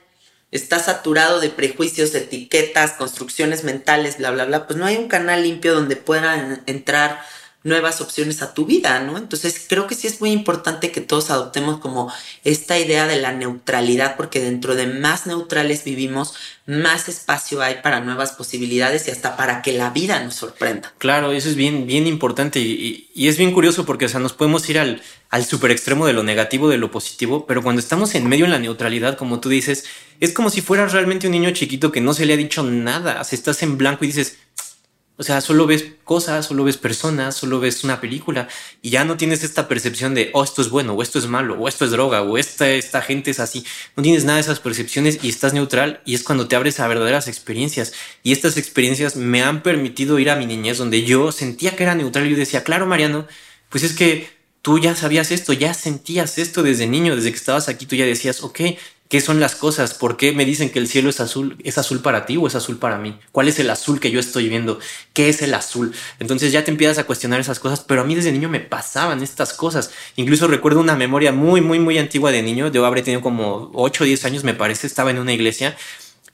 [0.52, 5.44] está saturado de prejuicios, etiquetas, construcciones mentales, bla, bla, bla, pues no hay un canal
[5.44, 7.22] limpio donde puedan entrar
[7.68, 9.18] nuevas opciones a tu vida, ¿no?
[9.18, 12.12] Entonces creo que sí es muy importante que todos adoptemos como
[12.44, 16.34] esta idea de la neutralidad, porque dentro de más neutrales vivimos,
[16.66, 20.94] más espacio hay para nuevas posibilidades y hasta para que la vida nos sorprenda.
[20.98, 24.34] Claro, eso es bien, bien importante y, y es bien curioso porque, o sea, nos
[24.34, 28.16] podemos ir al, al super extremo de lo negativo, de lo positivo, pero cuando estamos
[28.16, 29.84] en medio en la neutralidad, como tú dices,
[30.22, 33.20] es como si fueras realmente un niño chiquito que no se le ha dicho nada,
[33.20, 34.38] o sea, estás en blanco y dices,
[35.20, 38.48] o sea, solo ves cosas, solo ves personas, solo ves una película
[38.84, 41.56] y ya no tienes esta percepción de, oh, esto es bueno, o esto es malo,
[41.60, 43.66] o esto es droga, o esta, esta gente es así.
[43.96, 46.88] No tienes nada de esas percepciones y estás neutral y es cuando te abres a
[46.88, 47.94] verdaderas experiencias.
[48.22, 51.96] Y estas experiencias me han permitido ir a mi niñez donde yo sentía que era
[51.96, 53.28] neutral y yo decía, claro, Mariano,
[53.70, 54.30] pues es que
[54.62, 58.06] tú ya sabías esto, ya sentías esto desde niño, desde que estabas aquí, tú ya
[58.06, 58.60] decías, ok,
[59.10, 59.94] ¿Qué son las cosas?
[59.94, 61.56] ¿Por qué me dicen que el cielo es azul?
[61.64, 63.18] ¿Es azul para ti o es azul para mí?
[63.32, 64.80] ¿Cuál es el azul que yo estoy viendo?
[65.14, 65.94] ¿Qué es el azul?
[66.20, 69.24] Entonces ya te empiezas a cuestionar esas cosas, pero a mí desde niño me pasaban
[69.24, 69.92] estas cosas.
[70.18, 72.70] Incluso recuerdo una memoria muy, muy, muy antigua de niño.
[72.70, 74.88] Yo habré tenido como 8 o 10 años, me parece.
[74.88, 75.78] Estaba en una iglesia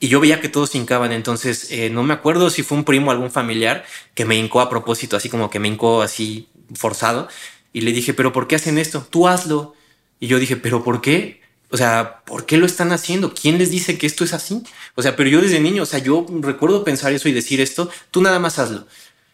[0.00, 1.12] y yo veía que todos hincaban.
[1.12, 4.60] Entonces eh, no me acuerdo si fue un primo o algún familiar que me hincó
[4.60, 7.28] a propósito, así como que me hincó así forzado.
[7.72, 9.06] Y le dije, ¿pero por qué hacen esto?
[9.08, 9.74] Tú hazlo.
[10.18, 11.43] Y yo dije, ¿pero por qué?
[11.70, 13.34] O sea, ¿por qué lo están haciendo?
[13.34, 14.62] ¿Quién les dice que esto es así?
[14.94, 17.90] O sea, pero yo desde niño, o sea, yo recuerdo pensar eso y decir esto,
[18.10, 18.86] tú nada más hazlo.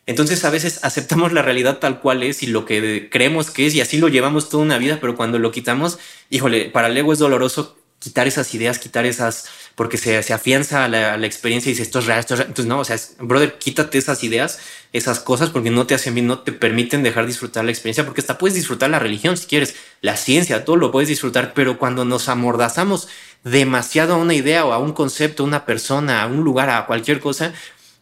[0.06, 3.74] Entonces a veces aceptamos la realidad tal cual es y lo que creemos que es
[3.74, 5.98] y así lo llevamos toda una vida, pero cuando lo quitamos,
[6.30, 9.46] híjole, para el ego es doloroso quitar esas ideas, quitar esas,
[9.80, 12.48] porque se, se afianza a la, experiencia y dice esto es real, esto es real.
[12.50, 14.58] Entonces, no, o sea, brother, quítate esas ideas,
[14.92, 18.20] esas cosas, porque no te hacen bien, no te permiten dejar disfrutar la experiencia, porque
[18.20, 22.04] hasta puedes disfrutar la religión si quieres, la ciencia, todo lo puedes disfrutar, pero cuando
[22.04, 23.08] nos amordazamos
[23.42, 26.84] demasiado a una idea o a un concepto, a una persona, a un lugar, a
[26.84, 27.54] cualquier cosa,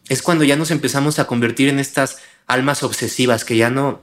[0.08, 2.18] es cuando ya nos empezamos a convertir en estas
[2.48, 4.02] almas obsesivas que ya no,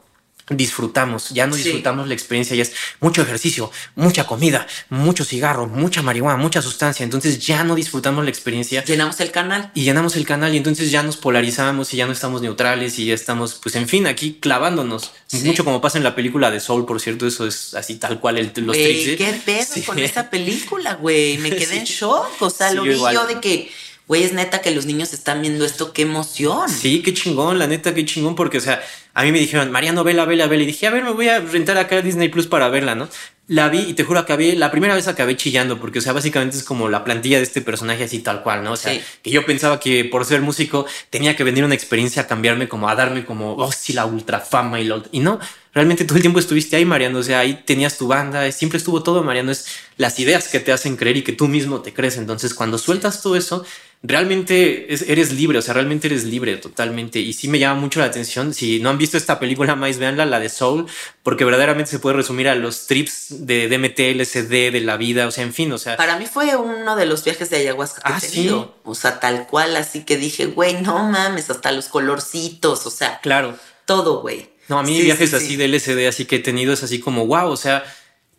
[0.50, 6.04] disfrutamos, ya no disfrutamos la experiencia, ya es mucho ejercicio, mucha comida, mucho cigarro, mucha
[6.04, 8.84] marihuana, mucha sustancia, entonces ya no disfrutamos la experiencia.
[8.84, 9.72] Llenamos el canal.
[9.74, 13.06] Y llenamos el canal y entonces ya nos polarizamos y ya no estamos neutrales y
[13.06, 15.12] ya estamos, pues en fin, aquí clavándonos.
[15.26, 15.40] Sí.
[15.40, 18.38] Mucho como pasa en la película de Soul, por cierto, eso es así tal cual
[18.38, 19.18] el, los wey, trips.
[19.18, 19.82] ¿Qué pedo sí.
[19.82, 21.40] con esa película, güey?
[21.40, 23.16] Me quedé en shock, o sea, lo vi igual.
[23.16, 23.72] yo de que
[24.08, 26.70] güey, es neta que los niños están viendo esto, qué emoción.
[26.70, 28.82] Sí, qué chingón, la neta, qué chingón, porque, o sea,
[29.14, 31.40] a mí me dijeron, Mariano, vela, vela, vela, y dije, a ver, me voy a
[31.40, 33.10] rentar acá a Disney Plus para verla, ¿no?
[33.48, 36.58] La vi y te juro, acabé, la primera vez acabé chillando, porque, o sea, básicamente
[36.58, 38.74] es como la plantilla de este personaje así tal cual, ¿no?
[38.74, 39.02] O sea, sí.
[39.22, 42.90] que yo pensaba que por ser músico tenía que venir una experiencia a cambiarme, como
[42.90, 45.40] a darme como, oh, sí, la ultra fama y lo, y no,
[45.76, 49.04] realmente todo el tiempo estuviste ahí, Mariano, o sea, ahí tenías tu banda, siempre estuvo
[49.04, 49.68] todo, Mariano, es
[49.98, 53.22] las ideas que te hacen creer y que tú mismo te crees, entonces cuando sueltas
[53.22, 53.66] todo eso,
[54.02, 57.20] realmente es, eres libre, o sea, realmente eres libre totalmente.
[57.20, 58.54] Y sí me llama mucho la atención.
[58.54, 60.86] Si no han visto esta película más, véanla, la de Soul,
[61.24, 65.32] porque verdaderamente se puede resumir a los trips de DMT, LSD, de la vida, o
[65.32, 65.98] sea, en fin, o sea.
[65.98, 68.64] Para mí fue uno de los viajes de ayahuasca que ah, he tenido.
[68.64, 68.82] ¿sí?
[68.84, 73.20] O sea, tal cual, así que dije, güey, no mames, hasta los colorcitos, o sea.
[73.22, 73.58] Claro.
[73.86, 74.55] Todo, güey.
[74.68, 75.56] No, a mí Sí, viajes sí, así sí.
[75.58, 77.84] de LSD, así que he tenido es así como, wow, o sea,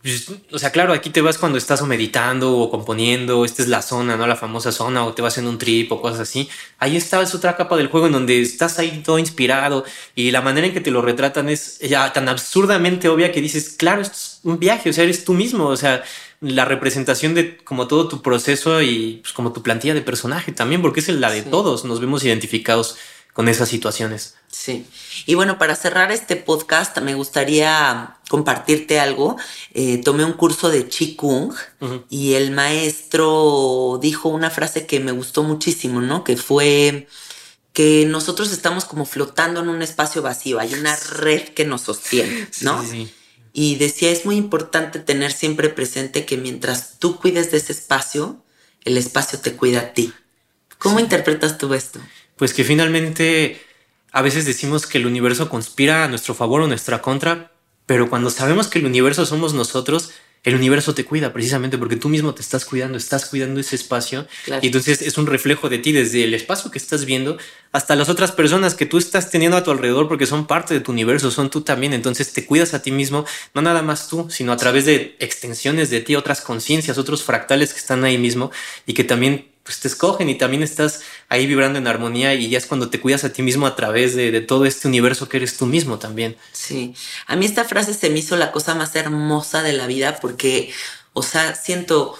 [0.02, 3.68] pues, o sea, claro, aquí te vas cuando estás o meditando o componiendo, esta es
[3.68, 4.26] la zona, ¿no?
[4.26, 6.48] La famosa zona, o te vas en un trip o cosas así.
[6.78, 10.42] Ahí está, es otra capa del juego en donde estás ahí todo inspirado y la
[10.42, 14.14] manera en que te lo retratan es ya tan absurdamente obvia que dices, claro, esto
[14.16, 16.04] es un viaje, o sea, eres tú mismo, o sea,
[16.40, 20.82] la representación de como todo tu proceso y pues, como tu plantilla de personaje también,
[20.82, 21.48] porque es la de Sí.
[21.50, 22.96] todos, nos vemos identificados
[23.36, 24.34] con esas situaciones.
[24.50, 24.86] Sí.
[25.26, 29.36] Y bueno, para cerrar este podcast, me gustaría compartirte algo.
[29.74, 32.04] Eh, tomé un curso de Qigong Ujú.
[32.08, 36.24] y el maestro dijo una frase que me gustó muchísimo, ¿no?
[36.24, 37.08] Que fue
[37.74, 42.48] que nosotros estamos como flotando en un espacio vacío, hay una red que nos sostiene,
[42.62, 42.80] ¿no?
[42.82, 43.14] Sí, sí, sí.
[43.52, 48.42] Y decía, es muy importante tener siempre presente que mientras tú cuides de ese espacio,
[48.84, 50.12] el espacio te cuida a ti.
[50.78, 51.04] ¿Cómo Sí.
[51.04, 52.00] interpretas tú esto?
[52.36, 53.60] Pues que finalmente
[54.12, 57.52] a veces decimos que el universo conspira a nuestro favor o nuestra contra,
[57.86, 60.10] pero cuando sabemos que el universo somos nosotros,
[60.42, 64.28] el universo te cuida precisamente porque tú mismo te estás cuidando, estás cuidando ese espacio
[64.44, 64.60] Claro.
[64.62, 67.36] y entonces es un reflejo de ti desde el espacio que estás viendo
[67.72, 70.80] hasta las otras personas que tú estás teniendo a tu alrededor porque son parte de
[70.80, 73.24] tu universo, son tú también, entonces te cuidas a ti mismo,
[73.54, 77.72] no nada más tú, sino a través de extensiones de ti, otras conciencias, otros fractales
[77.72, 78.52] que están ahí mismo
[78.86, 82.56] y que también pues te escogen y también estás ahí vibrando en armonía y ya
[82.56, 85.38] es cuando te cuidas a ti mismo a través de, de todo este universo que
[85.38, 86.36] eres tú mismo también.
[86.52, 86.94] Sí,
[87.26, 90.72] a mí esta frase se me hizo la cosa más hermosa de la vida porque,
[91.12, 92.16] o sea, siento,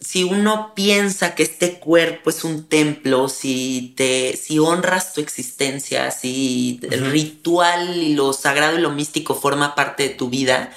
[0.00, 6.12] si uno piensa que este cuerpo es un templo, si te, si honras tu existencia,
[6.12, 10.72] si el ritual y lo sagrado y lo místico forma parte de tu vida,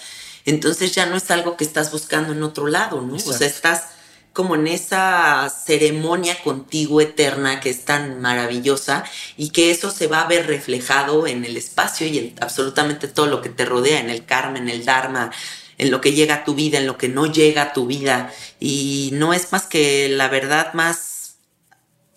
[0.46, 3.16] entonces ya no es algo que estás buscando en otro lado, ¿no?
[3.16, 3.95] O sea, estás
[4.36, 9.06] como en esa ceremonia contigo eterna que es tan maravillosa
[9.38, 13.28] y que eso se va a ver reflejado en el espacio y en absolutamente todo
[13.28, 15.32] lo que te rodea, en el karma, en el dharma,
[15.78, 18.34] en lo que llega a tu vida, en lo que no llega a tu vida.
[18.60, 21.38] Y no es más que la verdad más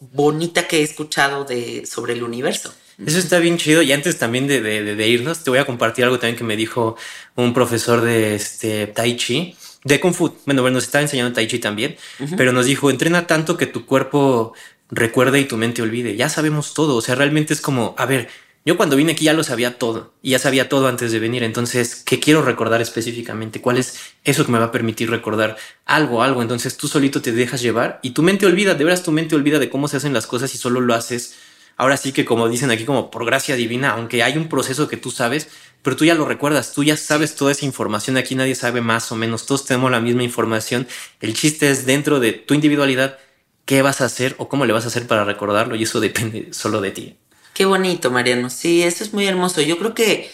[0.00, 2.74] bonita que he escuchado de, sobre el universo.
[3.06, 3.80] Eso está bien chido.
[3.80, 6.96] Y antes también de, irnos, te voy a compartir algo también que me dijo
[7.36, 10.34] un profesor de este, Tai Chi de Kung Fu.
[10.46, 11.96] Bueno, bueno, nos está enseñando Tai Chi también,
[12.36, 14.54] pero nos dijo, entrena tanto que tu cuerpo
[14.90, 16.16] recuerde y tu mente olvide.
[16.16, 16.96] Ya sabemos todo.
[16.96, 18.28] O sea, realmente es como, a ver,
[18.64, 21.42] yo cuando vine aquí ya lo sabía todo y ya sabía todo antes de venir.
[21.42, 23.60] Entonces, ¿qué quiero recordar específicamente?
[23.60, 25.56] ¿Cuál es eso que me va a permitir recordar
[25.86, 26.42] algo, algo?
[26.42, 29.58] Entonces tú solito te dejas llevar y tu mente olvida, de veras tu mente olvida
[29.58, 31.36] de cómo se hacen las cosas y solo lo haces.
[31.78, 34.96] Ahora sí que como dicen aquí, como por gracia divina, aunque hay un proceso que
[34.96, 35.48] tú sabes,
[35.82, 39.10] pero tú ya lo recuerdas, tú ya sabes toda esa información, aquí nadie sabe más
[39.12, 40.88] o menos, todos tenemos la misma información,
[41.20, 43.18] el chiste es dentro de tu individualidad,
[43.64, 46.48] qué vas a hacer o cómo le vas a hacer para recordarlo y eso depende
[46.52, 47.16] solo de ti.
[47.54, 50.30] Qué bonito, Mariano, sí, eso es muy hermoso, yo creo que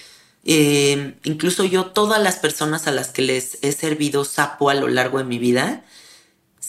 [0.47, 4.89] eh, incluso yo, todas las personas a las que les he servido sapo a lo
[4.89, 5.85] largo de mi vida,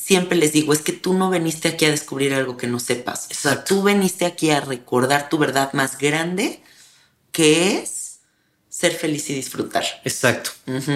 [0.05, 3.27] siempre les digo, es que tú no veniste aquí a descubrir algo que no sepas.
[3.31, 6.61] O sea, tú veniste aquí a recordar tu verdad más grande,
[7.31, 8.04] que es
[8.75, 9.85] ser feliz y disfrutar.
[10.03, 10.49] Exacto.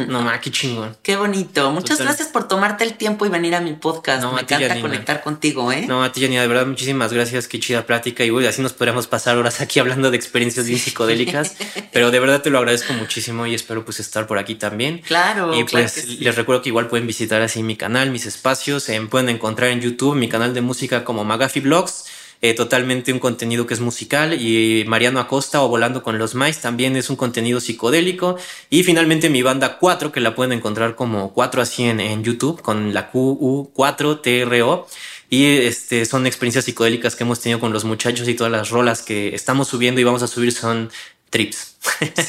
[0.10, 0.98] No, ma, qué chingón.
[1.02, 1.72] Qué bonito.
[1.72, 4.22] Muchas gracias por tomarte el tiempo y venir a mi podcast.
[4.34, 5.86] Me encanta conectar contigo, ¿eh?
[5.88, 7.48] No, a ti, Janina, de verdad, muchísimas gracias.
[7.48, 8.26] Qué chida plática.
[8.26, 11.56] Y así nos podríamos pasar horas aquí hablando de experiencias bien psicodélicas.
[11.94, 15.00] pero de verdad te lo agradezco muchísimo y espero pues estar por aquí también.
[15.00, 15.58] Claro.
[15.58, 18.90] Y pues les recuerdo que igual pueden visitar así mi canal, mis espacios.
[18.90, 22.04] Eh, pueden encontrar en YouTube mi canal de música como Magafi Vlogs.
[22.42, 26.62] Eh, totalmente un contenido que es musical y Mariano Acosta o Volando con los Mais
[26.62, 28.38] también es un contenido psicodélico
[28.70, 32.62] y finalmente mi banda 4 que la pueden encontrar como 4 así en, en YouTube
[32.62, 34.86] con la QU4TRO
[35.30, 39.02] y este son experiencias psicodélicas que hemos tenido con los muchachos y todas las rolas
[39.02, 40.90] que estamos subiendo y vamos a subir son
[41.30, 41.76] trips.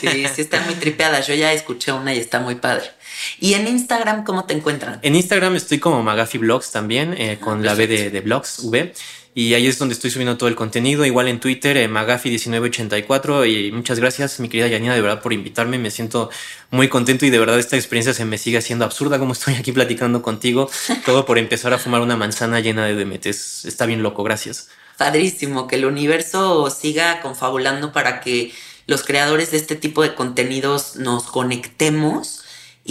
[0.00, 1.26] Sí, sí están muy tripeadas.
[1.26, 2.90] Yo ya escuché una y está muy padre.
[3.38, 4.98] ¿Y en Instagram cómo te encuentran?
[5.02, 8.92] En Instagram estoy como Magafi Blogs también, eh, con la B de, de Blogs, V.
[9.32, 11.06] Y ahí es donde estoy subiendo todo el contenido.
[11.06, 13.46] Igual en Twitter, eh, Magafi1984.
[13.46, 15.78] Y muchas gracias, mi querida Yanina, de verdad, por invitarme.
[15.78, 16.30] Me siento
[16.70, 19.70] muy contento y de verdad esta experiencia se me sigue haciendo absurda como estoy aquí
[19.70, 20.68] platicando contigo.
[21.06, 23.64] Todo por empezar a fumar una manzana llena de demetes.
[23.64, 24.68] Está bien loco, gracias.
[24.98, 28.52] Padrísimo, que el universo siga confabulando para que
[28.86, 32.42] los creadores de este tipo de contenidos nos conectemos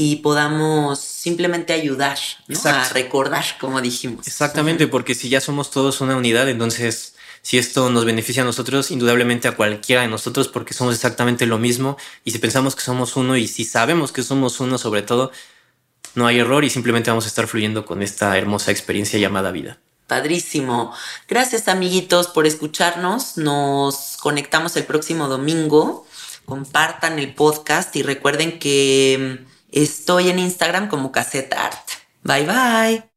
[0.02, 2.18] y podamos simplemente ayudar
[2.64, 4.26] a recordar, como dijimos.
[4.26, 8.92] Exactamente, porque si ya somos todos una unidad, entonces si esto nos beneficia a nosotros,
[8.92, 13.18] indudablemente a cualquiera de nosotros, porque somos exactamente lo mismo, y si pensamos que somos
[13.18, 15.34] uno y si sabemos que somos uno sobre todo,
[16.16, 19.80] no hay error y simplemente vamos a estar fluyendo con esta hermosa experiencia llamada vida.
[20.08, 20.94] Padrísimo.
[21.28, 23.36] Gracias amiguitos por escucharnos.
[23.36, 26.08] Nos conectamos el próximo domingo.
[26.46, 31.90] Compartan el podcast y recuerden que Estoy en Instagram como Cassette Art.
[32.24, 33.10] Bye bye.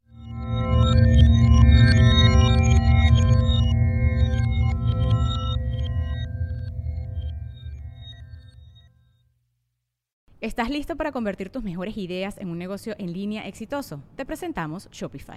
[10.42, 14.02] ¿Estás listo para convertir tus mejores ideas en un negocio en línea exitoso?
[14.16, 15.36] Te presentamos Shopify.